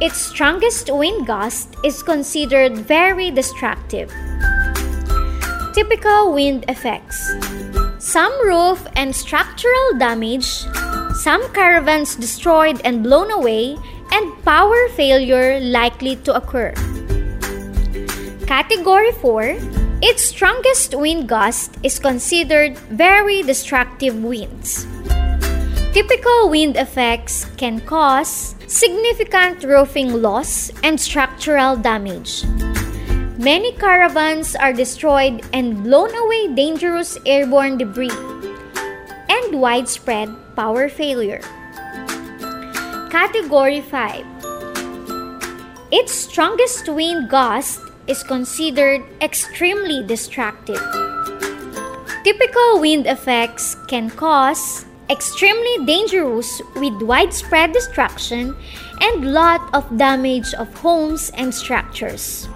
Its 0.04 0.21
strongest 0.21 0.93
wind 0.93 1.26
gust 1.26 1.73
is 1.83 2.02
considered 2.02 2.76
very 2.76 3.31
destructive. 3.31 4.12
Typical 5.75 6.31
wind 6.33 6.64
effects 6.69 7.19
Some 7.99 8.31
roof 8.47 8.87
and 8.95 9.11
structural 9.11 9.99
damage, 9.99 10.47
some 11.19 11.43
caravans 11.50 12.14
destroyed 12.14 12.81
and 12.85 13.03
blown 13.03 13.33
away, 13.33 13.77
and 14.12 14.31
power 14.44 14.88
failure 14.94 15.59
likely 15.59 16.14
to 16.22 16.35
occur. 16.38 16.70
Category 18.46 19.11
4 19.18 19.59
Its 19.99 20.22
strongest 20.22 20.94
wind 20.94 21.29
gust 21.29 21.75
is 21.83 21.99
considered 21.99 22.79
very 22.94 23.42
destructive 23.42 24.14
winds. 24.22 24.87
Typical 25.90 26.51
wind 26.51 26.77
effects 26.77 27.51
can 27.57 27.81
cause 27.83 28.55
significant 28.68 29.64
roofing 29.64 30.22
loss 30.22 30.70
and 30.87 31.01
structural 31.01 31.75
damage. 31.75 32.46
Many 33.37 33.73
caravans 33.73 34.55
are 34.55 34.73
destroyed 34.73 35.42
and 35.53 35.83
blown 35.83 36.14
away 36.14 36.55
dangerous 36.55 37.18
airborne 37.27 37.79
debris 37.79 38.14
and 39.29 39.61
widespread 39.61 40.31
power 40.55 40.88
failure. 40.88 41.42
Category 43.11 43.81
5 43.81 44.25
Its 45.90 46.14
strongest 46.14 46.88
wind 46.88 47.29
gust 47.29 47.81
is 48.07 48.23
considered 48.23 49.03
extremely 49.20 50.07
destructive. 50.07 50.81
Typical 52.23 52.79
wind 52.79 53.09
effects 53.09 53.75
can 53.88 54.11
cause 54.11 54.87
extremely 55.11 55.85
dangerous 55.85 56.62
with 56.77 57.03
widespread 57.03 57.73
destruction 57.73 58.55
and 59.01 59.35
lot 59.35 59.61
of 59.75 59.83
damage 59.99 60.55
of 60.55 60.73
homes 60.79 61.31
and 61.35 61.53
structures. 61.53 62.49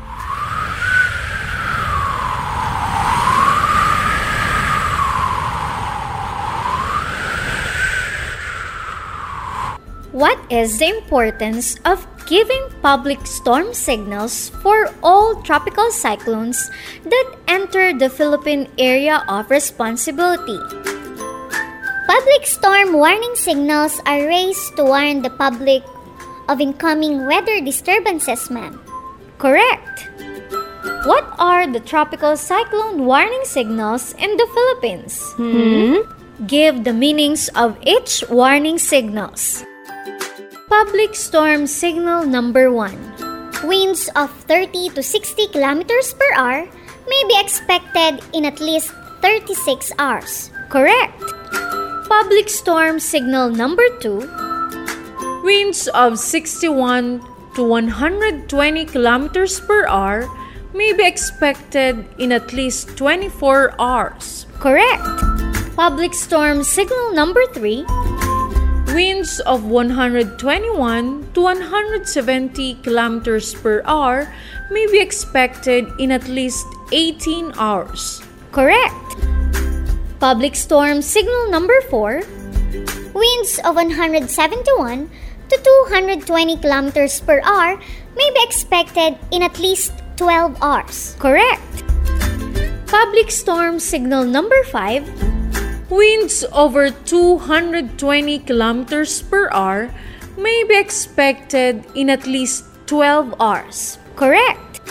What 10.19 10.35
is 10.51 10.83
the 10.83 10.91
importance 10.91 11.79
of 11.87 12.03
giving 12.27 12.67
public 12.83 13.25
storm 13.25 13.71
signals 13.73 14.51
for 14.67 14.91
all 15.01 15.41
tropical 15.47 15.93
cyclones 15.93 16.59
that 17.07 17.37
enter 17.47 17.95
the 17.95 18.11
Philippine 18.11 18.67
area 18.79 19.23
of 19.29 19.49
responsibility? 19.49 20.59
Public 22.11 22.43
storm 22.51 22.99
warning 22.99 23.31
signals 23.37 24.03
are 24.07 24.27
raised 24.27 24.75
to 24.75 24.91
warn 24.91 25.23
the 25.23 25.31
public 25.31 25.87
of 26.49 26.61
incoming 26.61 27.25
weather 27.25 27.61
disturbances, 27.61 28.51
ma'am. 28.51 28.75
Correct. 29.39 30.11
What 31.07 31.31
are 31.39 31.71
the 31.71 31.79
tropical 31.79 32.37
cyclone 32.37 33.07
warning 33.07 33.47
signals 33.47 34.19
in 34.19 34.35
the 34.35 34.49
Philippines? 34.51 35.23
Hmm? 35.39 36.03
Give 36.51 36.83
the 36.83 36.93
meanings 36.93 37.47
of 37.55 37.79
each 37.87 38.25
warning 38.27 38.83
signals. 38.83 39.63
Public 40.69 41.17
storm 41.17 41.67
signal 41.67 42.29
number 42.29 42.71
1. 42.71 43.65
Winds 43.65 44.11
of 44.15 44.29
30 44.45 44.91
to 44.91 45.03
60 45.03 45.49
kilometers 45.49 46.13
per 46.13 46.29
hour 46.37 46.69
may 47.09 47.23
be 47.25 47.41
expected 47.41 48.21
in 48.37 48.45
at 48.45 48.61
least 48.61 48.93
36 49.25 49.93
hours. 49.99 50.51
Correct. 50.69 51.17
Public 52.05 52.51
storm 52.53 53.01
signal 53.01 53.49
number 53.49 53.89
2. 54.05 55.41
Winds 55.43 55.89
of 55.97 56.19
61 56.21 57.25
to 57.57 57.63
120 57.65 58.85
kilometers 58.85 59.61
per 59.61 59.89
hour 59.89 60.29
may 60.75 60.93
be 60.93 61.07
expected 61.07 62.05
in 62.19 62.31
at 62.31 62.53
least 62.53 62.95
24 62.95 63.73
hours. 63.81 64.45
Correct. 64.61 65.01
Public 65.75 66.13
storm 66.13 66.63
signal 66.63 67.15
number 67.15 67.47
3. 67.57 68.28
Winds 68.99 69.39
of 69.47 69.63
121 69.63 70.43
to 71.31 71.41
170 71.41 72.83
kilometers 72.83 73.55
per 73.55 73.79
hour 73.87 74.27
may 74.75 74.91
be 74.91 74.99
expected 74.99 75.87
in 76.03 76.11
at 76.11 76.27
least 76.27 76.67
18 76.91 77.55
hours. 77.63 78.19
Correct. 78.51 78.99
Public 80.19 80.59
storm 80.59 80.99
signal 80.99 81.47
number 81.47 81.79
4. 81.87 82.27
Winds 83.15 83.63
of 83.63 83.79
171 83.79 84.27
to 84.27 85.57
220 85.87 86.59
kilometers 86.59 87.21
per 87.21 87.39
hour 87.47 87.79
may 88.19 88.31
be 88.35 88.43
expected 88.43 89.15
in 89.31 89.47
at 89.47 89.63
least 89.63 89.95
12 90.17 90.59
hours. 90.59 91.15
Correct. 91.23 91.87
Public 92.91 93.31
storm 93.31 93.79
signal 93.79 94.25
number 94.25 94.59
5. 94.65 95.38
Winds 95.89 96.45
over 96.53 96.91
220 96.91 97.97
kilometers 98.41 99.23
per 99.23 99.49
hour 99.53 99.89
may 100.37 100.63
be 100.69 100.77
expected 100.77 101.85
in 101.95 102.11
at 102.11 102.27
least 102.27 102.65
12 102.87 103.35
hours. 103.41 103.99
Correct. 104.15 104.85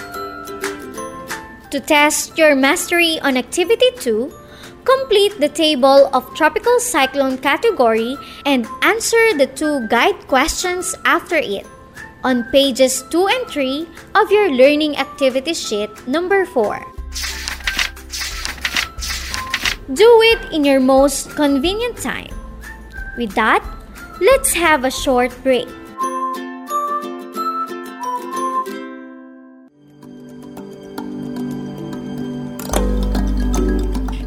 To 1.70 1.80
test 1.80 2.38
your 2.38 2.56
mastery 2.56 3.20
on 3.22 3.38
Activity 3.38 3.92
2, 4.00 4.34
complete 4.86 5.38
the 5.40 5.50
table 5.50 6.10
of 6.14 6.34
tropical 6.34 6.80
cyclone 6.80 7.38
category 7.38 8.18
and 8.46 8.66
answer 8.82 9.38
the 9.38 9.46
two 9.54 9.86
guide 9.90 10.18
questions 10.28 10.96
after 11.06 11.38
it 11.38 11.68
on 12.24 12.44
pages 12.50 13.04
2 13.12 13.28
and 13.28 13.48
3 13.48 13.88
of 14.16 14.32
your 14.32 14.50
learning 14.50 14.98
activity 14.98 15.54
sheet 15.54 15.92
number 16.08 16.46
4. 16.46 16.97
Do 19.88 20.20
it 20.36 20.52
in 20.52 20.68
your 20.68 20.84
most 20.84 21.32
convenient 21.40 21.96
time. 21.96 22.36
With 23.16 23.32
that, 23.40 23.64
let's 24.20 24.52
have 24.52 24.84
a 24.84 24.92
short 24.92 25.32
break. 25.48 25.64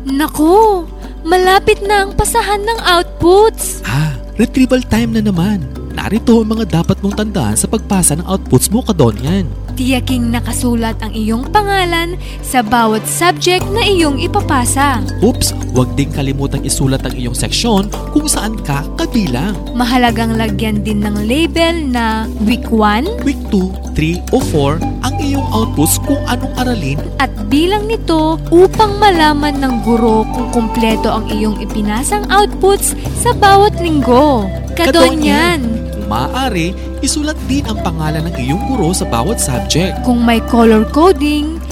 Naku, 0.09 0.89
malapit 1.29 1.85
na 1.85 2.09
ang 2.09 2.17
pasahan 2.17 2.65
ng 2.65 2.81
outputs. 2.81 3.85
Ah, 3.85 4.17
retrieval 4.41 4.81
time 4.89 5.13
na 5.13 5.21
naman. 5.21 5.61
Narito 5.93 6.41
ang 6.41 6.57
mga 6.57 6.81
dapat 6.81 7.05
mong 7.05 7.21
tandaan 7.21 7.61
sa 7.61 7.69
pagpasa 7.69 8.17
ng 8.17 8.25
outputs 8.25 8.73
mo, 8.73 8.81
Kadonyan. 8.81 9.45
Tiyaking 9.81 10.29
nakasulat 10.29 11.01
ang 11.01 11.17
iyong 11.17 11.49
pangalan 11.57 12.21
sa 12.45 12.61
bawat 12.61 13.01
subject 13.09 13.65
na 13.73 13.81
iyong 13.81 14.21
ipapasa. 14.21 15.01
Oops, 15.25 15.57
huwag 15.73 15.89
ding 15.97 16.13
kalimutang 16.13 16.61
isulat 16.69 17.01
ang 17.09 17.17
iyong 17.17 17.33
seksyon 17.33 17.89
kung 18.13 18.29
saan 18.29 18.61
ka 18.61 18.85
kabilang. 19.01 19.57
Mahalagang 19.73 20.37
lagyan 20.37 20.85
din 20.85 21.01
ng 21.01 21.25
label 21.25 21.81
na 21.81 22.29
Week 22.45 22.69
1 22.69 23.25
Week 23.25 23.41
2, 23.49 23.97
3 23.97 24.37
o 24.37 24.45
4 24.53 24.85
ang 25.01 25.15
iyong 25.17 25.49
outputs 25.49 25.97
kung 26.05 26.21
anong 26.29 26.53
aralin 26.61 27.01
at 27.17 27.33
bilang 27.49 27.89
nito 27.89 28.37
upang 28.53 29.01
malaman 29.01 29.65
ng 29.65 29.81
guro 29.81 30.29
kung 30.29 30.53
kumpleto 30.53 31.09
ang 31.09 31.25
iyong 31.33 31.57
ipinasang 31.57 32.29
outputs 32.29 32.93
sa 33.17 33.33
bawat 33.33 33.81
linggo. 33.81 34.45
Kadonyan! 34.77 35.65
Kung 35.65 35.80
maaari, 36.11 36.75
isulat 37.07 37.39
din 37.47 37.63
ang 37.71 37.79
pangalan 37.87 38.27
ng 38.27 38.35
iyong 38.35 38.63
guro 38.67 38.91
sa 38.91 39.07
bawat 39.07 39.39
subject. 39.39 40.03
Kung 40.03 40.27
may 40.27 40.43
color 40.51 40.83
coding, 40.91 41.60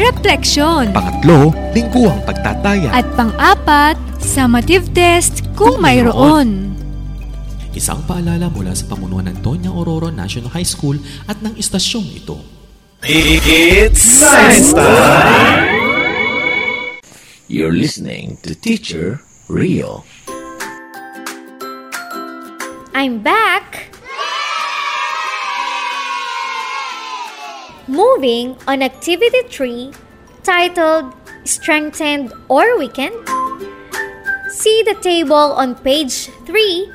refleksyon. 0.00 0.96
Pangatlo, 0.96 1.52
lingguhang 1.76 2.24
pagtataya. 2.24 2.88
At 2.96 3.04
pang-apat, 3.12 4.00
summative 4.16 4.88
test 4.96 5.44
kung 5.52 5.76
mayroon. 5.84 6.72
Isang 7.76 8.02
paalala 8.08 8.50
mula 8.50 8.74
sa 8.74 8.88
pamunuan 8.88 9.28
ng 9.30 9.44
Tonya 9.44 9.70
Aurora 9.70 10.10
National 10.10 10.50
High 10.50 10.66
School 10.66 10.98
at 11.28 11.38
ng 11.44 11.54
istasyong 11.54 12.08
ito. 12.16 12.40
It's 13.04 14.02
Science 14.02 14.74
Time! 14.74 15.68
You're 17.46 17.74
listening 17.74 18.38
to 18.42 18.54
Teacher 18.54 19.22
Rio. 19.46 20.04
I'm 22.92 23.22
back! 23.22 23.89
Moving 27.90 28.54
on 28.70 28.86
Activity 28.86 29.42
3 29.50 29.90
titled 30.46 31.10
Strengthened 31.42 32.30
or 32.46 32.78
Weakened. 32.78 33.18
See 34.46 34.86
the 34.86 34.94
table 35.02 35.58
on 35.58 35.74
page 35.74 36.30
3, 36.46 36.86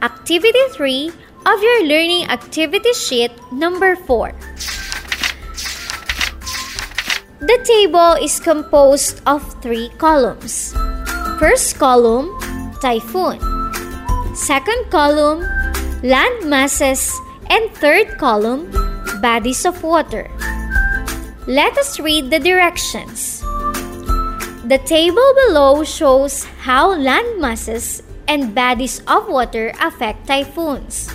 Activity 0.00 0.64
3 0.70 1.10
of 1.42 1.58
your 1.58 1.82
learning 1.90 2.30
activity 2.30 2.92
sheet 2.94 3.34
number 3.50 3.96
4. 3.96 4.30
The 7.42 7.58
table 7.66 8.14
is 8.22 8.38
composed 8.38 9.18
of 9.26 9.42
three 9.60 9.90
columns. 9.98 10.70
First 11.42 11.82
column, 11.82 12.30
typhoon. 12.78 13.42
Second 14.38 14.86
column, 14.94 15.42
land 16.06 16.46
masses. 16.46 17.10
And 17.50 17.72
third 17.72 18.18
column, 18.18 18.68
bodies 19.20 19.64
of 19.64 19.82
water. 19.82 20.30
Let 21.46 21.76
us 21.78 21.98
read 21.98 22.30
the 22.30 22.38
directions. 22.38 23.40
The 24.68 24.80
table 24.84 25.24
below 25.46 25.82
shows 25.82 26.44
how 26.60 26.92
land 26.92 27.40
masses 27.40 28.02
and 28.28 28.54
bodies 28.54 29.00
of 29.08 29.28
water 29.28 29.72
affect 29.80 30.26
typhoons. 30.26 31.08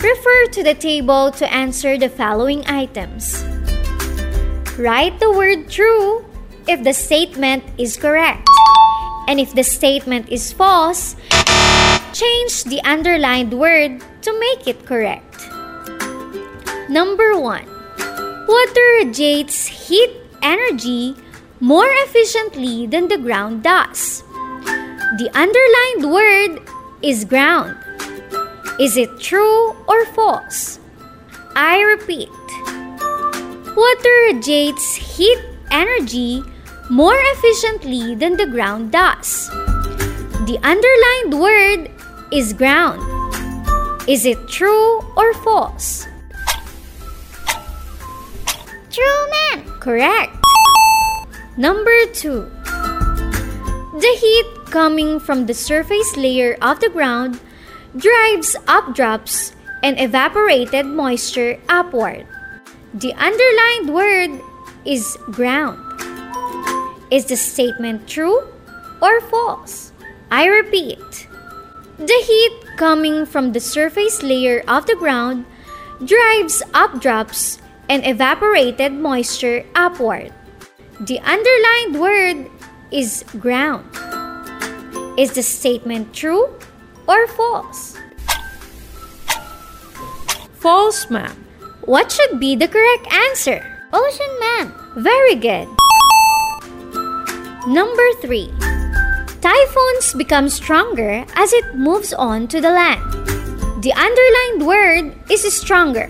Refer 0.00 0.46
to 0.56 0.62
the 0.64 0.74
table 0.74 1.30
to 1.32 1.44
answer 1.52 1.98
the 1.98 2.08
following 2.08 2.64
items. 2.64 3.44
Write 4.80 5.20
the 5.20 5.30
word 5.30 5.68
true 5.68 6.24
if 6.66 6.82
the 6.82 6.94
statement 6.94 7.62
is 7.76 7.98
correct. 7.98 8.48
And 9.28 9.38
if 9.38 9.52
the 9.52 9.62
statement 9.62 10.32
is 10.32 10.50
false, 10.50 11.14
change 12.16 12.64
the 12.64 12.80
underlined 12.82 13.52
word 13.52 14.00
to 14.22 14.40
make 14.40 14.66
it 14.66 14.86
correct. 14.86 15.59
Number 16.90 17.38
1. 17.38 17.66
Water 18.48 18.86
radiates 18.98 19.66
heat 19.66 20.10
energy 20.42 21.14
more 21.60 21.86
efficiently 21.86 22.88
than 22.88 23.06
the 23.06 23.16
ground 23.16 23.62
does. 23.62 24.24
The 25.22 25.30
underlined 25.32 26.12
word 26.12 26.58
is 27.00 27.24
ground. 27.24 27.76
Is 28.80 28.96
it 28.96 29.20
true 29.20 29.70
or 29.86 30.04
false? 30.16 30.80
I 31.54 31.78
repeat. 31.78 32.28
Water 33.78 34.16
radiates 34.26 34.96
heat 34.96 35.38
energy 35.70 36.42
more 36.90 37.20
efficiently 37.38 38.16
than 38.16 38.36
the 38.36 38.50
ground 38.50 38.90
does. 38.90 39.48
The 40.50 40.58
underlined 40.66 41.38
word 41.38 41.88
is 42.32 42.52
ground. 42.52 42.98
Is 44.08 44.26
it 44.26 44.48
true 44.48 44.98
or 45.14 45.32
false? 45.34 46.09
True, 48.90 49.30
ma'am. 49.30 49.78
Correct. 49.78 50.34
Number 51.56 51.94
2. 52.12 52.50
The 54.02 54.16
heat 54.18 54.46
coming 54.66 55.20
from 55.20 55.46
the 55.46 55.54
surface 55.54 56.16
layer 56.16 56.58
of 56.60 56.80
the 56.80 56.90
ground 56.90 57.38
drives 57.96 58.56
up 58.66 58.94
drops 58.94 59.54
and 59.84 59.98
evaporated 60.00 60.86
moisture 60.86 61.60
upward. 61.68 62.26
The 62.92 63.14
underlined 63.14 63.94
word 63.94 64.42
is 64.84 65.16
ground. 65.30 65.78
Is 67.12 67.26
the 67.26 67.36
statement 67.36 68.08
true 68.08 68.42
or 69.00 69.20
false? 69.30 69.92
I 70.32 70.46
repeat. 70.46 71.28
The 71.98 72.22
heat 72.26 72.76
coming 72.76 73.24
from 73.24 73.52
the 73.52 73.60
surface 73.60 74.22
layer 74.22 74.64
of 74.66 74.86
the 74.86 74.96
ground 74.96 75.46
drives 76.04 76.62
updrops 76.74 77.59
and 77.90 78.06
evaporated 78.06 78.94
moisture 78.94 79.66
upward. 79.74 80.32
The 81.02 81.18
underlined 81.26 81.98
word 81.98 82.46
is 82.94 83.26
ground. 83.42 83.84
Is 85.18 85.34
the 85.34 85.42
statement 85.42 86.14
true 86.14 86.54
or 87.10 87.26
false? 87.26 87.98
False, 90.62 91.10
ma'am. 91.10 91.34
What 91.82 92.12
should 92.12 92.38
be 92.38 92.54
the 92.54 92.68
correct 92.68 93.10
answer? 93.10 93.58
Ocean, 93.92 94.32
ma'am. 94.38 94.70
Very 95.02 95.34
good. 95.34 95.66
Number 97.66 98.06
3. 98.22 98.54
Typhoons 99.42 100.14
become 100.14 100.48
stronger 100.48 101.26
as 101.34 101.52
it 101.52 101.74
moves 101.74 102.12
on 102.12 102.46
to 102.48 102.60
the 102.60 102.70
land. 102.70 103.02
The 103.82 103.92
underlined 103.96 104.66
word 104.66 105.16
is 105.30 105.42
stronger. 105.50 106.08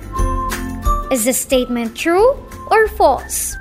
Is 1.11 1.25
the 1.25 1.33
statement 1.33 1.97
true 1.99 2.39
or 2.71 2.87
false? 2.87 3.57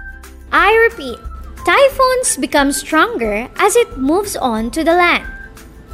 I 0.52 0.70
repeat. 0.90 1.18
Typhoons 1.66 2.38
become 2.38 2.72
stronger 2.72 3.50
as 3.58 3.76
it 3.76 3.98
moves 3.98 4.38
on 4.38 4.70
to 4.70 4.84
the 4.84 4.94
land. 4.94 5.26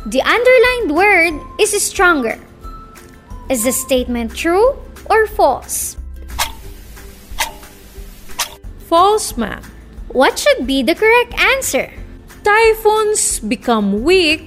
The 0.06 0.22
underlined 0.22 0.92
word 0.94 1.40
is 1.58 1.72
stronger. 1.82 2.38
Is 3.50 3.64
the 3.64 3.72
statement 3.72 4.36
true 4.36 4.76
or 5.10 5.28
false? 5.28 5.96
False, 8.92 9.38
ma'am. 9.38 9.64
What 10.10 10.38
should 10.38 10.68
be 10.68 10.84
the 10.84 10.94
correct 10.94 11.40
answer? 11.40 11.92
Typhoons 12.44 13.40
become 13.40 14.04
weak 14.04 14.44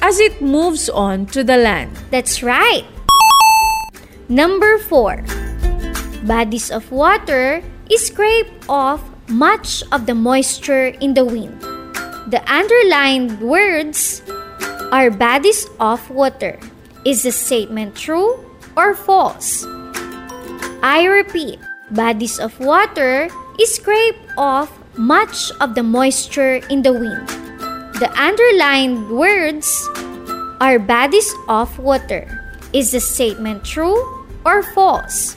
as 0.00 0.20
it 0.20 0.40
moves 0.40 0.88
on 0.88 1.26
to 1.34 1.42
the 1.42 1.56
land. 1.56 1.98
That's 2.10 2.42
right. 2.42 2.86
Number 4.28 4.78
4. 4.78 5.43
Bodies 6.24 6.72
of 6.72 6.90
water 6.90 7.60
scrape 8.00 8.48
off 8.66 9.04
much 9.28 9.84
of 9.92 10.06
the 10.06 10.14
moisture 10.14 10.96
in 11.04 11.12
the 11.12 11.24
wind. 11.24 11.60
The 12.32 12.40
underlined 12.48 13.40
words 13.44 14.24
are 14.88 15.10
bodies 15.10 15.68
of 15.78 16.00
water. 16.08 16.58
Is 17.04 17.24
the 17.24 17.32
statement 17.32 17.94
true 17.94 18.40
or 18.72 18.94
false? 18.96 19.68
I 20.80 21.04
repeat, 21.04 21.60
bodies 21.90 22.40
of 22.40 22.56
water 22.58 23.28
scrape 23.60 24.16
off 24.38 24.72
much 24.96 25.52
of 25.60 25.74
the 25.74 25.84
moisture 25.84 26.64
in 26.72 26.80
the 26.80 26.96
wind. 26.96 27.28
The 28.00 28.08
underlined 28.16 29.10
words 29.10 29.68
are 30.60 30.78
bodies 30.78 31.28
of 31.48 31.78
water. 31.78 32.24
Is 32.72 32.92
the 32.92 33.00
statement 33.00 33.64
true 33.64 34.00
or 34.44 34.62
false? 34.72 35.36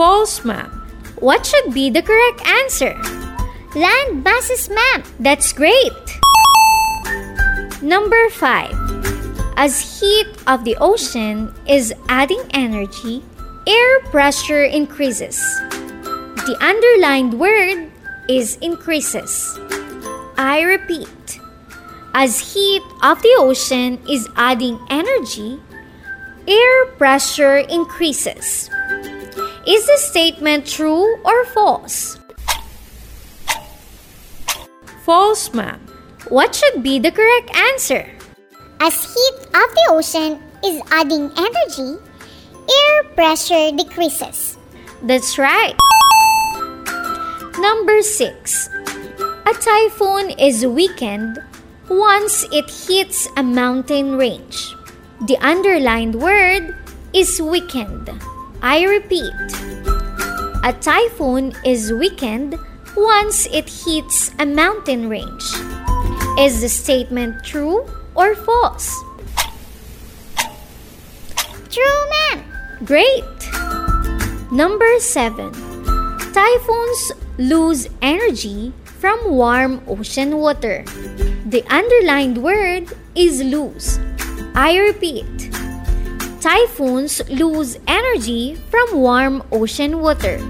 False, 0.00 0.46
ma'am. 0.46 0.80
What 1.20 1.44
should 1.44 1.74
be 1.74 1.90
the 1.90 2.00
correct 2.00 2.40
answer? 2.48 2.96
Land 3.76 4.24
masses, 4.24 4.70
ma'am. 4.70 5.04
That's 5.20 5.52
great. 5.52 5.92
Number 7.82 8.30
5. 8.30 8.72
As 9.60 10.00
heat 10.00 10.32
of 10.46 10.64
the 10.64 10.74
ocean 10.80 11.52
is 11.68 11.92
adding 12.08 12.40
energy, 12.54 13.22
air 13.68 14.00
pressure 14.08 14.64
increases. 14.64 15.36
The 16.48 16.56
underlined 16.64 17.38
word 17.38 17.92
is 18.26 18.56
increases. 18.64 19.60
I 20.38 20.62
repeat. 20.64 21.40
As 22.14 22.54
heat 22.54 22.80
of 23.02 23.20
the 23.20 23.36
ocean 23.36 24.00
is 24.08 24.26
adding 24.34 24.80
energy, 24.88 25.60
air 26.48 26.86
pressure 26.96 27.58
increases. 27.58 28.70
Is 29.66 29.84
the 29.84 29.98
statement 29.98 30.66
true 30.66 31.20
or 31.20 31.44
false? 31.52 32.18
False, 35.04 35.52
ma'am. 35.52 35.84
What 36.28 36.54
should 36.54 36.82
be 36.82 36.98
the 36.98 37.12
correct 37.12 37.52
answer? 37.52 38.08
As 38.80 39.04
heat 39.04 39.36
of 39.52 39.68
the 39.76 39.86
ocean 39.90 40.40
is 40.64 40.80
adding 40.90 41.28
energy, 41.36 42.00
air 42.64 43.04
pressure 43.12 43.76
decreases. 43.76 44.56
That's 45.02 45.36
right. 45.36 45.76
Number 47.60 48.00
6. 48.00 48.68
A 49.44 49.52
typhoon 49.52 50.30
is 50.40 50.64
weakened 50.64 51.36
once 51.90 52.46
it 52.50 52.70
hits 52.88 53.28
a 53.36 53.42
mountain 53.42 54.16
range. 54.16 54.74
The 55.28 55.36
underlined 55.44 56.14
word 56.14 56.74
is 57.12 57.42
weakened. 57.42 58.08
I 58.62 58.84
repeat. 58.84 59.32
A 60.62 60.76
typhoon 60.80 61.54
is 61.64 61.92
weakened 61.92 62.56
once 62.94 63.46
it 63.46 63.68
hits 63.68 64.32
a 64.38 64.44
mountain 64.44 65.08
range. 65.08 65.48
Is 66.38 66.60
the 66.60 66.68
statement 66.68 67.42
true 67.42 67.88
or 68.14 68.34
false? 68.34 68.92
True, 71.70 72.00
ma'am. 72.10 72.44
Great! 72.84 73.24
Number 74.52 75.00
7. 75.00 75.52
Typhoons 76.34 77.12
lose 77.38 77.88
energy 78.02 78.74
from 78.84 79.18
warm 79.24 79.80
ocean 79.88 80.36
water. 80.36 80.84
The 81.46 81.64
underlined 81.70 82.42
word 82.42 82.92
is 83.14 83.40
lose. 83.42 83.98
I 84.54 84.76
repeat. 84.76 85.39
Typhoons 86.40 87.20
lose 87.28 87.76
energy 87.86 88.54
from 88.72 88.96
warm 88.96 89.42
ocean 89.52 90.00
water. 90.00 90.40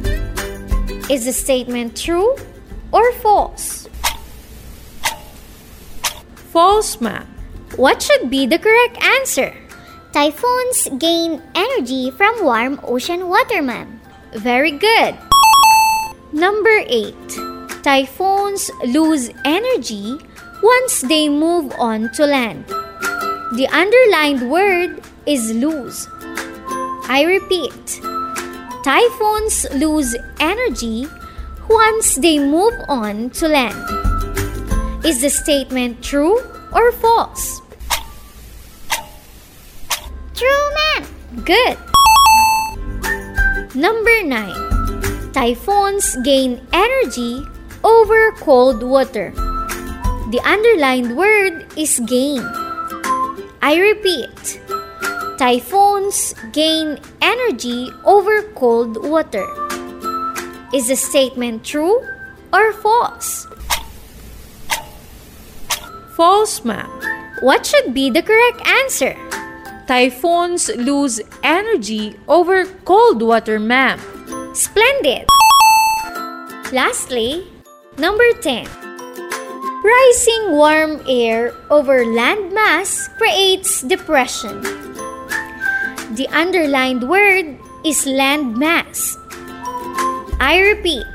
Is 1.10 1.24
the 1.26 1.32
statement 1.34 1.98
true 1.98 2.36
or 2.92 3.10
false? 3.18 3.88
False, 6.54 7.00
ma'am. 7.00 7.26
What 7.74 8.00
should 8.02 8.30
be 8.30 8.46
the 8.46 8.58
correct 8.58 9.02
answer? 9.02 9.52
Typhoons 10.12 10.86
gain 10.98 11.42
energy 11.56 12.12
from 12.12 12.44
warm 12.44 12.78
ocean 12.84 13.26
water, 13.26 13.60
ma'am. 13.60 14.00
Very 14.34 14.70
good. 14.70 15.18
Number 16.32 16.86
8. 16.86 17.82
Typhoons 17.82 18.70
lose 18.86 19.30
energy 19.44 20.14
once 20.62 21.00
they 21.02 21.28
move 21.28 21.74
on 21.80 22.12
to 22.14 22.26
land. 22.26 22.62
The 23.58 23.66
underlined 23.72 24.48
word 24.48 25.02
is 25.30 25.54
lose. 25.54 26.10
I 27.06 27.22
repeat. 27.22 28.02
Typhoons 28.82 29.64
lose 29.78 30.16
energy 30.40 31.06
once 31.70 32.16
they 32.16 32.40
move 32.42 32.74
on 32.88 33.30
to 33.38 33.46
land. 33.46 33.78
Is 35.06 35.22
the 35.22 35.30
statement 35.30 36.02
true 36.02 36.42
or 36.74 36.90
false? 36.98 37.62
True, 40.34 40.66
ma'am. 40.74 41.06
Good. 41.46 41.78
Number 43.78 44.26
9. 44.26 45.30
Typhoons 45.30 46.16
gain 46.24 46.58
energy 46.72 47.46
over 47.84 48.32
cold 48.42 48.82
water. 48.82 49.30
The 50.34 50.42
underlined 50.42 51.16
word 51.16 51.70
is 51.78 52.02
gain. 52.06 52.42
I 53.62 53.78
repeat. 53.78 54.60
Typhoons 55.40 56.34
gain 56.52 57.00
energy 57.22 57.88
over 58.04 58.42
cold 58.52 59.02
water. 59.08 59.48
Is 60.74 60.88
the 60.88 60.96
statement 60.96 61.64
true 61.64 62.04
or 62.52 62.74
false? 62.74 63.48
False, 66.14 66.62
ma'am. 66.62 66.92
What 67.40 67.64
should 67.64 67.94
be 67.94 68.10
the 68.10 68.20
correct 68.20 68.60
answer? 68.68 69.16
Typhoons 69.88 70.68
lose 70.76 71.22
energy 71.42 72.20
over 72.28 72.66
cold 72.84 73.22
water, 73.22 73.58
ma'am. 73.58 73.96
Splendid! 74.52 75.24
Lastly, 76.70 77.48
number 77.96 78.30
10. 78.42 78.68
Rising 79.80 80.52
warm 80.52 81.00
air 81.08 81.56
over 81.70 82.04
land 82.04 82.52
mass 82.52 83.08
creates 83.16 83.80
depression. 83.80 84.60
The 86.10 86.26
underlined 86.34 87.08
word 87.08 87.54
is 87.86 88.02
land 88.04 88.58
mass. 88.58 89.16
I 90.42 90.58
repeat. 90.74 91.06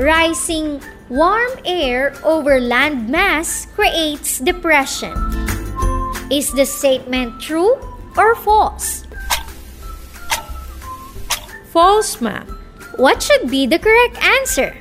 Rising 0.00 0.80
warm 1.12 1.52
air 1.66 2.16
over 2.24 2.58
land 2.58 3.12
mass 3.12 3.66
creates 3.76 4.40
depression. 4.40 5.12
Is 6.32 6.56
the 6.56 6.64
statement 6.64 7.36
true 7.42 7.76
or 8.16 8.34
false? 8.36 9.04
False, 11.68 12.16
ma'am. 12.24 12.48
What 12.96 13.20
should 13.20 13.50
be 13.50 13.66
the 13.66 13.78
correct 13.78 14.16
answer? 14.24 14.72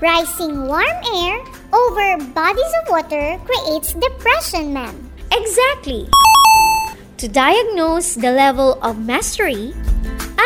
Rising 0.00 0.64
warm 0.64 0.98
air 1.12 1.36
over 1.68 2.16
bodies 2.32 2.72
of 2.80 2.88
water 2.88 3.36
creates 3.44 3.92
depression, 3.92 4.72
ma'am. 4.72 4.96
Exactly. 5.30 6.08
To 7.18 7.28
diagnose 7.28 8.14
the 8.14 8.32
level 8.32 8.78
of 8.82 8.98
mastery, 8.98 9.74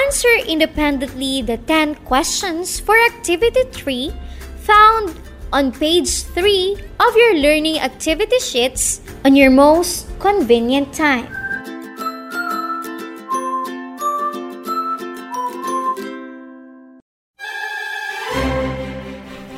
answer 0.04 0.34
independently 0.46 1.40
the 1.40 1.56
10 1.56 1.94
questions 2.04 2.78
for 2.80 2.96
Activity 2.98 3.64
3 3.72 4.12
found 4.60 5.14
on 5.52 5.72
page 5.72 6.22
3 6.36 6.76
of 7.00 7.16
your 7.16 7.34
learning 7.38 7.78
activity 7.80 8.38
sheets 8.40 9.00
on 9.24 9.34
your 9.34 9.50
most 9.50 10.06
convenient 10.18 10.92
time. 10.92 11.26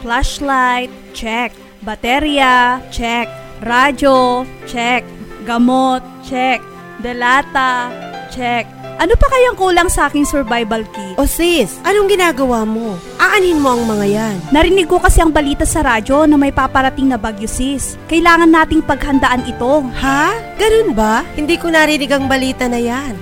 Flashlight, 0.03 0.91
check. 1.13 1.53
Baterya, 1.85 2.81
check. 2.93 3.29
Radyo, 3.61 4.47
check. 4.67 5.05
Gamot, 5.45 6.01
check. 6.25 6.63
Delata, 6.99 7.95
check. 8.35 8.67
Ano 8.99 9.15
pa 9.15 9.31
kayang 9.31 9.55
kulang 9.55 9.87
sa 9.87 10.11
aking 10.11 10.27
survival 10.27 10.83
kit? 10.91 11.15
O 11.15 11.23
sis, 11.23 11.79
anong 11.87 12.11
ginagawa 12.11 12.67
mo? 12.67 12.99
Aanin 13.23 13.63
mo 13.63 13.79
ang 13.79 13.87
mga 13.87 14.07
yan. 14.11 14.37
Narinig 14.51 14.91
ko 14.91 14.99
kasi 14.99 15.23
ang 15.23 15.31
balita 15.31 15.63
sa 15.63 15.87
radyo 15.87 16.27
na 16.27 16.35
may 16.35 16.51
paparating 16.51 17.07
na 17.07 17.15
bagyo 17.15 17.47
sis. 17.47 17.95
Kailangan 18.11 18.51
nating 18.51 18.83
paghandaan 18.83 19.47
ito. 19.47 19.87
Ha? 20.03 20.35
Ganun 20.59 20.99
ba? 20.99 21.23
Hindi 21.39 21.55
ko 21.55 21.71
narinig 21.71 22.11
ang 22.11 22.27
balita 22.27 22.67
na 22.67 22.83
yan. 22.83 23.15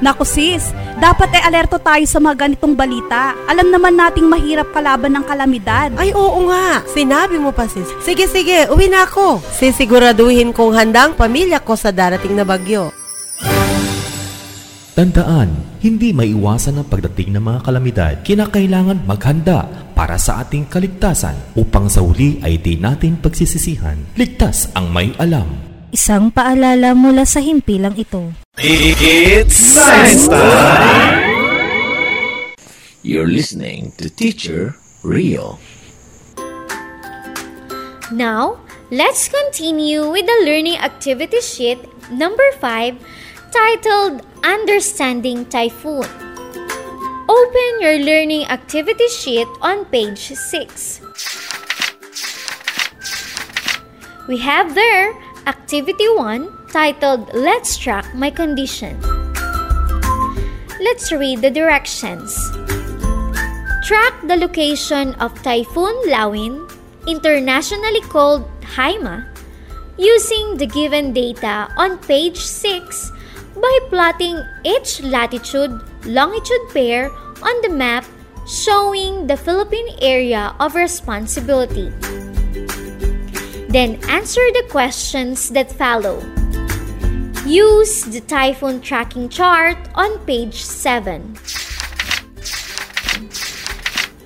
Naku 0.00 0.24
sis, 0.24 0.72
dapat 0.96 1.28
ay 1.36 1.44
alerto 1.44 1.76
tayo 1.76 2.08
sa 2.08 2.16
mga 2.16 2.48
ganitong 2.48 2.72
balita. 2.72 3.36
Alam 3.44 3.68
naman 3.68 4.00
nating 4.00 4.24
mahirap 4.24 4.72
kalaban 4.72 5.12
ng 5.12 5.28
kalamidad. 5.28 5.92
Ay 6.00 6.16
oo 6.16 6.48
nga, 6.48 6.80
sinabi 6.88 7.36
mo 7.36 7.52
pa 7.52 7.68
sis. 7.68 7.84
Sige 8.00 8.24
sige, 8.24 8.72
uwi 8.72 8.88
na 8.88 9.04
ako. 9.04 9.44
Sisiguraduhin 9.52 10.56
kong 10.56 10.72
handang 10.72 11.12
pamilya 11.12 11.60
ko 11.60 11.76
sa 11.76 11.92
darating 11.92 12.32
na 12.32 12.48
bagyo. 12.48 12.88
Tandaan, 14.90 15.54
hindi 15.78 16.10
maiwasan 16.10 16.82
ang 16.82 16.88
pagdating 16.90 17.38
ng 17.38 17.44
mga 17.46 17.60
kalamidad. 17.62 18.14
Kinakailangan 18.26 19.06
maghanda 19.06 19.70
para 19.94 20.18
sa 20.18 20.42
ating 20.42 20.66
kaligtasan 20.66 21.38
upang 21.54 21.86
sa 21.86 22.02
huli 22.02 22.42
ay 22.42 22.58
di 22.58 22.74
natin 22.74 23.14
pagsisisihan. 23.14 23.94
Ligtas 24.18 24.66
ang 24.74 24.90
may 24.90 25.14
alam. 25.22 25.46
Isang 25.94 26.34
paalala 26.34 26.98
mula 26.98 27.22
sa 27.22 27.38
himpilang 27.38 27.94
ito. 27.94 28.34
It's 28.58 29.54
science 29.54 30.26
time! 30.26 31.22
You're 33.06 33.30
listening 33.30 33.94
to 34.02 34.10
Teacher 34.10 34.74
Rio. 35.06 35.62
Now, 38.10 38.58
let's 38.90 39.30
continue 39.30 40.02
with 40.02 40.26
the 40.26 40.38
learning 40.42 40.82
activity 40.82 41.38
sheet 41.38 41.78
number 42.10 42.44
5 42.58 42.98
titled 43.54 44.26
Understanding 44.42 45.44
Typhoon. 45.46 46.08
Open 47.28 47.70
your 47.80 48.00
learning 48.00 48.48
activity 48.48 49.06
sheet 49.08 49.46
on 49.60 49.84
page 49.92 50.32
6. 50.32 51.00
We 54.28 54.38
have 54.38 54.74
there 54.74 55.12
activity 55.46 56.08
1 56.08 56.72
titled 56.72 57.28
Let's 57.34 57.76
Track 57.76 58.14
My 58.14 58.30
Condition. 58.30 58.96
Let's 60.80 61.12
read 61.12 61.42
the 61.42 61.50
directions. 61.50 62.32
Track 63.84 64.14
the 64.24 64.36
location 64.40 65.12
of 65.20 65.36
Typhoon 65.42 65.94
Lawin, 66.08 66.66
internationally 67.06 68.00
called 68.08 68.48
Haima, 68.62 69.28
using 69.98 70.56
the 70.56 70.66
given 70.66 71.12
data 71.12 71.68
on 71.76 71.98
page 71.98 72.38
6 72.38 73.12
by 73.60 73.78
plotting 73.88 74.42
each 74.64 75.02
latitude 75.02 75.80
longitude 76.04 76.66
pair 76.72 77.10
on 77.42 77.60
the 77.62 77.68
map 77.68 78.04
showing 78.46 79.26
the 79.26 79.36
Philippine 79.36 79.94
area 80.00 80.54
of 80.58 80.74
responsibility. 80.74 81.92
Then 83.70 84.02
answer 84.08 84.42
the 84.50 84.66
questions 84.68 85.50
that 85.50 85.70
follow. 85.70 86.18
Use 87.46 88.04
the 88.04 88.20
typhoon 88.20 88.80
tracking 88.80 89.28
chart 89.28 89.78
on 89.94 90.18
page 90.26 90.62
7. 90.62 91.38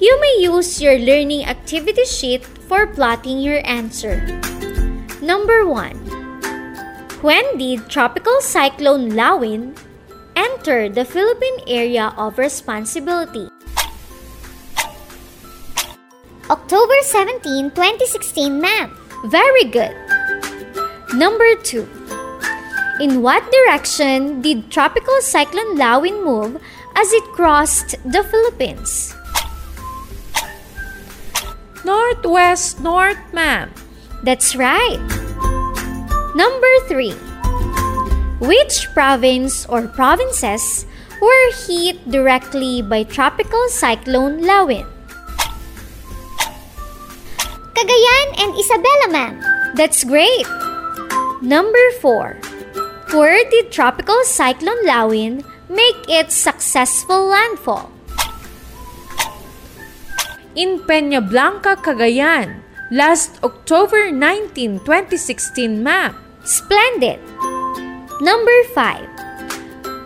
You 0.01 0.21
may 0.21 0.37
use 0.41 0.81
your 0.81 0.99
learning 0.99 1.47
activity 1.47 2.05
sheet 2.05 2.45
for 2.45 2.87
plotting 2.87 3.41
your 3.41 3.65
answer. 3.65 4.21
Number 5.23 5.65
1. 5.67 6.04
When 7.25 7.57
did 7.57 7.89
Tropical 7.89 8.43
Cyclone 8.43 9.17
Lawin 9.17 9.75
enter 10.37 10.91
the 10.91 11.07
Philippine 11.07 11.57
area 11.67 12.13
of 12.19 12.37
responsibility? 12.37 13.49
October 16.51 17.01
17, 17.01 17.71
2016, 17.71 18.61
ma'am. 18.61 18.93
Very 19.33 19.65
good. 19.65 19.97
Number 21.15 21.49
2. 21.65 21.89
In 23.01 23.23
what 23.23 23.41
direction 23.51 24.43
did 24.43 24.71
Tropical 24.71 25.23
Cyclone 25.23 25.79
Lawin 25.79 26.23
move 26.23 26.61
as 26.95 27.11
it 27.15 27.25
crossed 27.33 27.97
the 28.05 28.23
Philippines? 28.23 29.15
Northwest 31.87 32.81
North, 32.83 33.33
ma'am. 33.33 33.73
That's 34.23 34.55
right. 34.55 35.24
Number 36.35 36.67
3. 36.91 37.15
Which 38.43 38.91
province 38.91 39.63
or 39.71 39.87
provinces 39.87 40.85
were 41.23 41.47
hit 41.63 42.11
directly 42.11 42.83
by 42.83 43.07
Tropical 43.07 43.63
Cyclone 43.71 44.43
Lawin? 44.43 44.83
Cagayan 47.79 48.29
and 48.43 48.51
Isabela, 48.59 49.09
ma'am. 49.15 49.35
That's 49.79 50.03
great. 50.03 50.43
Number 51.39 51.87
4. 52.03 52.35
Where 53.15 53.47
did 53.47 53.71
Tropical 53.71 54.19
Cyclone 54.27 54.83
Lawin 54.83 55.47
make 55.71 56.03
its 56.11 56.35
successful 56.35 57.31
landfall? 57.31 57.95
In 60.59 60.83
Peña 60.83 61.23
Blanca, 61.23 61.79
Cagayan, 61.79 62.59
last 62.91 63.39
October 63.43 64.11
19, 64.11 64.83
2016, 64.83 65.79
ma'am. 65.83 66.24
Splendid. 66.45 67.21
Number 68.21 68.59
5. 68.75 69.09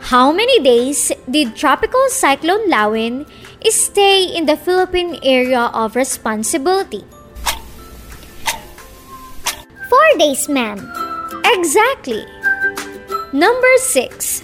How 0.06 0.30
many 0.30 0.62
days 0.62 1.10
did 1.28 1.56
Tropical 1.56 2.00
Cyclone 2.08 2.70
Lawin 2.70 3.26
stay 3.68 4.24
in 4.24 4.46
the 4.46 4.56
Philippine 4.56 5.18
area 5.22 5.68
of 5.74 5.96
responsibility? 5.96 7.02
Four 9.90 10.08
days, 10.18 10.48
ma'am. 10.48 10.78
Exactly. 11.44 12.24
Number 13.32 13.74
6. 13.78 14.42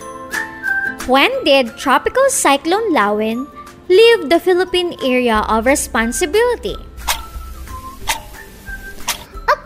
When 1.06 1.30
did 1.44 1.78
Tropical 1.78 2.28
Cyclone 2.28 2.92
Lawin 2.92 3.46
leave 3.88 4.28
the 4.28 4.40
Philippine 4.40 4.98
area 5.04 5.46
of 5.48 5.64
responsibility? 5.64 6.74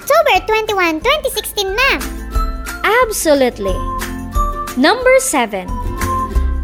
October 0.09 0.41
21, 0.73 1.05
2016, 1.05 1.77
ma'am. 1.77 2.01
Absolutely. 2.81 3.77
Number 4.81 5.21
7. 5.21 5.69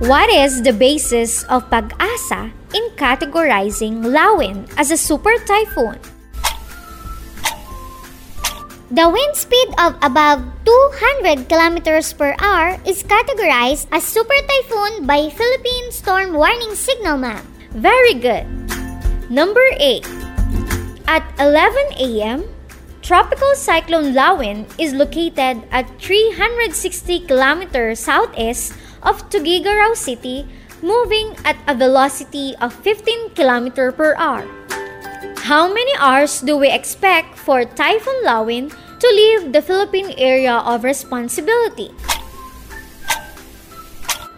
What 0.01 0.33
is 0.33 0.65
the 0.65 0.73
basis 0.73 1.45
of 1.53 1.69
PAGASA 1.69 2.49
in 2.73 2.85
categorizing 2.97 4.01
Lawin 4.01 4.65
as 4.81 4.89
a 4.89 4.97
super 4.97 5.37
typhoon? 5.45 6.01
The 8.89 9.13
wind 9.13 9.37
speed 9.37 9.77
of 9.77 10.01
above 10.01 10.41
200 10.65 11.45
kilometers 11.45 12.17
per 12.17 12.33
hour 12.41 12.81
is 12.89 13.05
categorized 13.05 13.93
as 13.93 14.09
super 14.09 14.41
typhoon 14.41 15.05
by 15.05 15.29
Philippine 15.29 15.93
Storm 15.93 16.33
Warning 16.33 16.73
Signal 16.73 17.21
ma'am. 17.21 17.45
Very 17.77 18.17
good. 18.17 18.49
Number 19.29 19.69
8. 19.77 20.01
At 21.05 21.29
11 21.37 22.01
a.m., 22.01 22.54
Tropical 23.05 23.53
Cyclone 23.55 24.15
Lawin 24.15 24.65
is 24.81 24.95
located 24.95 25.61
at 25.69 25.85
360 26.01 27.29
kilometers 27.29 28.01
southeast 28.01 28.73
of 29.03 29.29
Tuguegarao 29.29 29.95
City, 29.95 30.49
moving 30.81 31.37
at 31.45 31.61
a 31.69 31.75
velocity 31.75 32.57
of 32.63 32.73
15 32.73 33.37
km 33.37 33.95
per 33.95 34.17
hour. 34.17 34.49
How 35.45 35.69
many 35.69 35.93
hours 36.01 36.41
do 36.41 36.57
we 36.57 36.73
expect 36.73 37.37
for 37.37 37.67
Typhoon 37.67 38.25
Lawin 38.25 38.73
to 38.73 39.09
leave 39.13 39.53
the 39.53 39.61
Philippine 39.61 40.17
area 40.17 40.65
of 40.65 40.83
responsibility? 40.83 41.93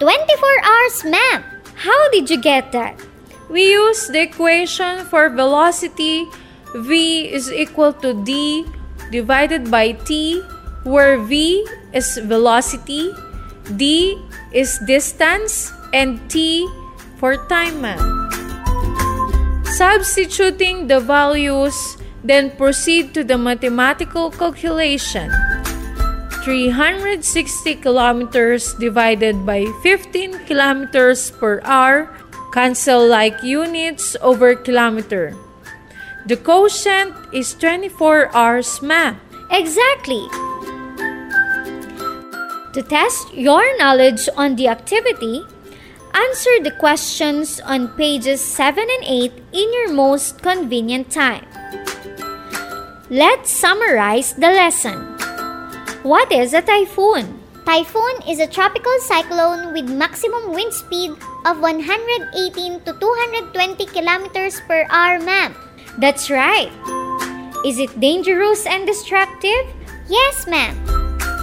24 0.02 0.59
hours, 0.66 1.05
ma'am. 1.07 1.44
How 1.87 2.11
did 2.11 2.29
you 2.29 2.42
get 2.42 2.72
that? 2.72 2.98
We 3.46 3.70
use 3.70 4.09
the 4.09 4.26
equation 4.26 5.07
for 5.07 5.31
velocity 5.31 6.26
v 6.74 7.31
is 7.31 7.52
equal 7.52 7.92
to 8.02 8.14
d 8.24 8.66
divided 9.11 9.70
by 9.70 9.92
t, 9.92 10.42
where 10.83 11.18
v 11.18 11.62
is 11.92 12.18
velocity, 12.24 13.14
d 13.76 14.18
is 14.52 14.79
distance, 14.87 15.72
and 15.94 16.18
t 16.31 16.66
for 17.18 17.37
time. 17.46 17.85
Substituting 19.76 20.87
the 20.88 21.00
values, 21.00 21.96
then 22.24 22.50
proceed 22.57 23.14
to 23.14 23.22
the 23.22 23.38
mathematical 23.38 24.31
calculation. 24.31 25.31
360 26.46 27.74
kilometers 27.83 28.74
divided 28.79 29.44
by 29.44 29.66
15 29.83 30.46
kilometers 30.46 31.31
per 31.31 31.61
hour 31.66 32.07
cancel 32.55 33.02
like 33.02 33.42
units 33.42 34.17
over 34.23 34.54
kilometer. 34.54 35.35
The 36.27 36.37
quotient 36.37 37.14
is 37.33 37.54
24 37.54 38.35
hours, 38.35 38.83
ma'am. 38.83 39.20
Exactly. 39.48 40.27
To 42.74 42.83
test 42.83 43.33
your 43.33 43.62
knowledge 43.79 44.29
on 44.37 44.56
the 44.56 44.66
activity, 44.66 45.46
answer 46.12 46.50
the 46.66 46.74
questions 46.81 47.60
on 47.60 47.94
pages 47.94 48.42
7 48.42 48.83
and 48.83 49.04
8 49.06 49.33
in 49.52 49.72
your 49.72 49.92
most 49.94 50.42
convenient 50.42 51.12
time. 51.12 51.46
Let's 53.08 53.52
summarize 53.52 54.35
the 54.35 54.50
lesson. 54.50 54.98
What 56.02 56.33
is 56.33 56.54
a 56.54 56.60
typhoon? 56.60 57.38
Typhoon 57.64 58.27
is 58.27 58.40
a 58.40 58.50
tropical 58.50 58.98
cyclone 58.98 59.72
with 59.72 59.88
maximum 59.88 60.50
wind 60.50 60.74
speed 60.74 61.12
of 61.46 61.60
118 61.60 62.81
to 62.83 62.92
220 62.98 63.87
kilometers 63.87 64.60
per 64.66 64.87
hour, 64.90 65.20
ma'am. 65.20 65.54
That's 65.99 66.29
right. 66.31 66.69
Is 67.65 67.79
it 67.79 67.99
dangerous 67.99 68.67
and 68.67 68.87
destructive? 68.87 69.73
Yes, 70.09 70.47
ma'am. 70.47 70.77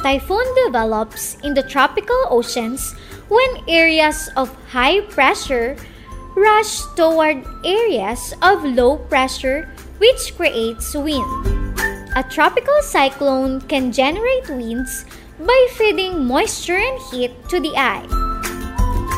Typhoon 0.04 0.46
develops 0.66 1.36
in 1.42 1.54
the 1.54 1.64
tropical 1.64 2.16
oceans 2.30 2.94
when 3.30 3.64
areas 3.68 4.30
of 4.38 4.54
high 4.70 5.02
pressure 5.10 5.76
rush 6.36 6.86
toward 6.96 7.42
areas 7.66 8.34
of 8.42 8.64
low 8.64 8.98
pressure, 8.98 9.70
which 9.98 10.38
creates 10.38 10.94
wind. 10.94 11.26
A 12.16 12.24
tropical 12.30 12.78
cyclone 12.84 13.62
can 13.62 13.92
generate 13.92 14.50
winds 14.50 15.06
by 15.40 15.68
feeding 15.74 16.26
moisture 16.26 16.78
and 16.78 17.02
heat 17.10 17.34
to 17.50 17.60
the 17.60 17.74
eye. 17.74 18.06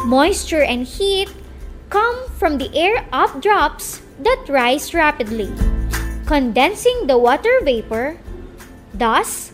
Moisture 0.06 0.64
and 0.64 0.88
heat 0.88 1.28
come 1.90 2.16
from 2.40 2.58
the 2.58 2.72
air 2.72 3.04
updrafts 3.12 4.05
that 4.20 4.45
rise 4.47 4.93
rapidly, 4.93 5.51
condensing 6.26 7.07
the 7.07 7.18
water 7.18 7.59
vapor, 7.63 8.18
thus 8.93 9.51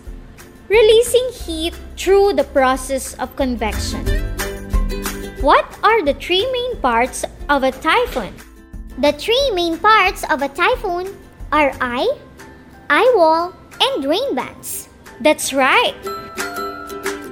releasing 0.68 1.30
heat 1.34 1.76
through 1.98 2.34
the 2.34 2.46
process 2.46 3.14
of 3.16 3.36
convection. 3.36 4.06
What 5.42 5.66
are 5.84 6.06
the 6.06 6.14
three 6.14 6.46
main 6.52 6.78
parts 6.78 7.26
of 7.50 7.64
a 7.64 7.72
typhoon? 7.72 8.34
The 9.00 9.12
three 9.14 9.52
main 9.56 9.78
parts 9.80 10.24
of 10.30 10.42
a 10.42 10.50
typhoon 10.50 11.18
are 11.52 11.74
eye, 11.82 12.14
eye 12.90 13.14
wall, 13.16 13.54
and 13.82 14.06
rain 14.06 14.36
bands. 14.36 14.88
That's 15.20 15.54
right. 15.54 15.96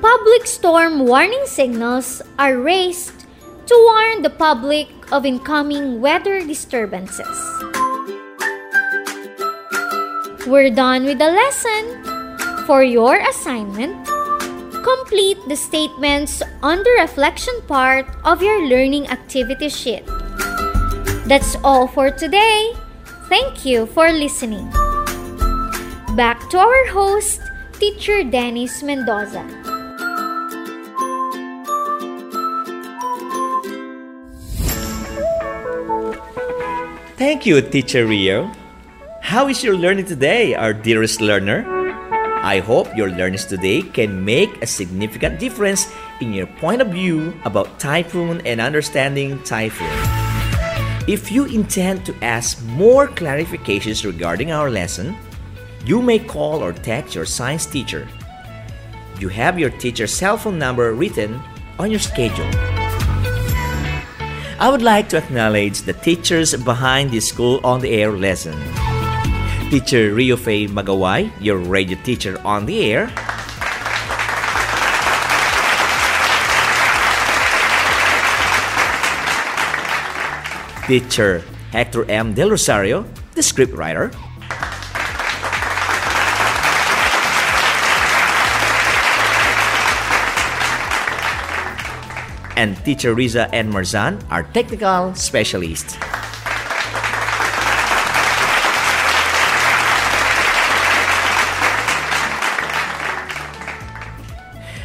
Public 0.02 0.48
storm 0.48 1.06
warning 1.06 1.46
signals 1.46 2.22
are 2.40 2.58
raised 2.58 3.19
to 3.70 3.78
warn 3.86 4.24
the 4.26 4.34
public 4.34 4.90
of 5.14 5.30
incoming 5.30 6.02
weather 6.02 6.42
disturbances. 6.42 7.38
We're 10.50 10.74
done 10.74 11.06
with 11.06 11.22
the 11.22 11.30
lesson. 11.30 12.02
For 12.66 12.82
your 12.82 13.22
assignment, 13.30 13.94
complete 14.82 15.38
the 15.46 15.56
statements 15.56 16.42
on 16.64 16.82
the 16.82 16.98
reflection 16.98 17.54
part 17.68 18.10
of 18.26 18.42
your 18.42 18.66
learning 18.66 19.06
activity 19.14 19.70
sheet. 19.70 20.06
That's 21.30 21.54
all 21.64 21.86
for 21.86 22.10
today. 22.10 22.74
Thank 23.30 23.66
you 23.66 23.86
for 23.86 24.10
listening. 24.10 24.66
Back 26.18 26.50
to 26.50 26.58
our 26.58 26.86
host, 26.90 27.42
Teacher 27.78 28.24
Dennis 28.24 28.82
Mendoza. 28.82 29.69
Thank 37.20 37.46
you, 37.46 37.60
Teacher 37.60 38.08
Rio. 38.08 38.50
How 39.20 39.50
is 39.50 39.62
your 39.62 39.76
learning 39.76 40.06
today, 40.06 40.56
our 40.56 40.72
dearest 40.72 41.20
learner? 41.20 41.68
I 42.40 42.60
hope 42.60 42.96
your 42.96 43.12
learnings 43.12 43.44
today 43.44 43.82
can 43.82 44.24
make 44.24 44.64
a 44.64 44.66
significant 44.66 45.38
difference 45.38 45.92
in 46.22 46.32
your 46.32 46.48
point 46.64 46.82
of 46.82 46.96
view 46.96 47.36
about 47.44 47.78
typhoon 47.78 48.40
and 48.48 48.62
understanding 48.62 49.44
typhoon. 49.44 49.92
If 51.12 51.30
you 51.30 51.44
intend 51.44 52.06
to 52.06 52.16
ask 52.24 52.64
more 52.68 53.10
clarifications 53.10 54.06
regarding 54.06 54.54
our 54.54 54.70
lesson, 54.70 55.18
you 55.84 56.02
may 56.02 56.20
call 56.20 56.64
or 56.64 56.72
text 56.72 57.16
your 57.16 57.26
science 57.26 57.66
teacher. 57.66 58.08
You 59.20 59.28
have 59.28 59.60
your 59.60 59.72
teacher's 59.72 60.14
cell 60.14 60.38
phone 60.38 60.58
number 60.58 60.94
written 60.94 61.42
on 61.80 61.92
your 61.92 62.00
schedule. 62.00 62.48
I 64.60 64.68
would 64.68 64.82
like 64.82 65.08
to 65.10 65.18
acknowledge 65.18 65.84
the 65.84 65.94
teachers 65.94 66.54
behind 66.54 67.12
this 67.12 67.30
school 67.30 67.62
on 67.64 67.80
the 67.80 67.92
air 67.92 68.12
lesson. 68.12 68.60
Teacher 69.70 70.14
Rio 70.14 70.36
Faye 70.36 70.68
Magaway, 70.68 71.32
your 71.40 71.58
radio 71.58 71.98
teacher 72.04 72.38
on 72.44 72.66
the 72.66 72.92
air. 72.92 73.08
Teacher 80.88 81.42
Hector 81.72 82.04
M. 82.12 82.34
Del 82.34 82.50
Rosario, 82.50 83.04
the 83.36 83.42
scriptwriter. 83.42 84.14
And 92.60 92.76
Teacher 92.84 93.16
Riza 93.16 93.48
N. 93.56 93.72
Marzan, 93.72 94.20
our 94.30 94.44
technical 94.44 95.16
specialist. 95.16 95.96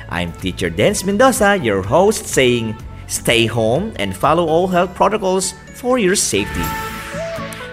I'm 0.08 0.30
Teacher 0.38 0.70
Dance 0.70 1.02
Mendoza, 1.02 1.56
your 1.58 1.82
host, 1.82 2.26
saying 2.26 2.78
stay 3.08 3.46
home 3.46 3.92
and 3.96 4.14
follow 4.14 4.46
all 4.46 4.68
health 4.68 4.94
protocols 4.94 5.52
for 5.74 5.98
your 5.98 6.14
safety. 6.14 6.62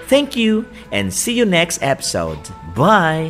Thank 0.09 0.35
you 0.35 0.65
and 0.91 1.13
see 1.13 1.37
you 1.37 1.45
next 1.45 1.77
episode. 1.83 2.41
Bye. 2.73 3.29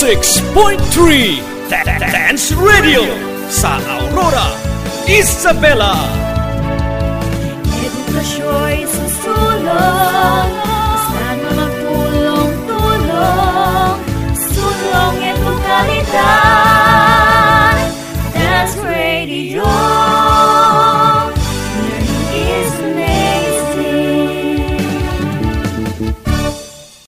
106.3 0.00 1.44
Dance 1.68 2.56
Radio 2.56 3.04
sa 3.52 3.76
Aurora, 3.84 4.56
Isabela. 5.04 5.92
Edukasyo'y 7.68 8.88
susulong, 8.88 10.48
basta 10.56 11.36
na 11.44 11.50
magtulong-tulong, 11.52 14.00
sulong 14.40 15.20
edukalidad, 15.20 16.16
Dance 18.32 18.80
Radio. 18.80 19.68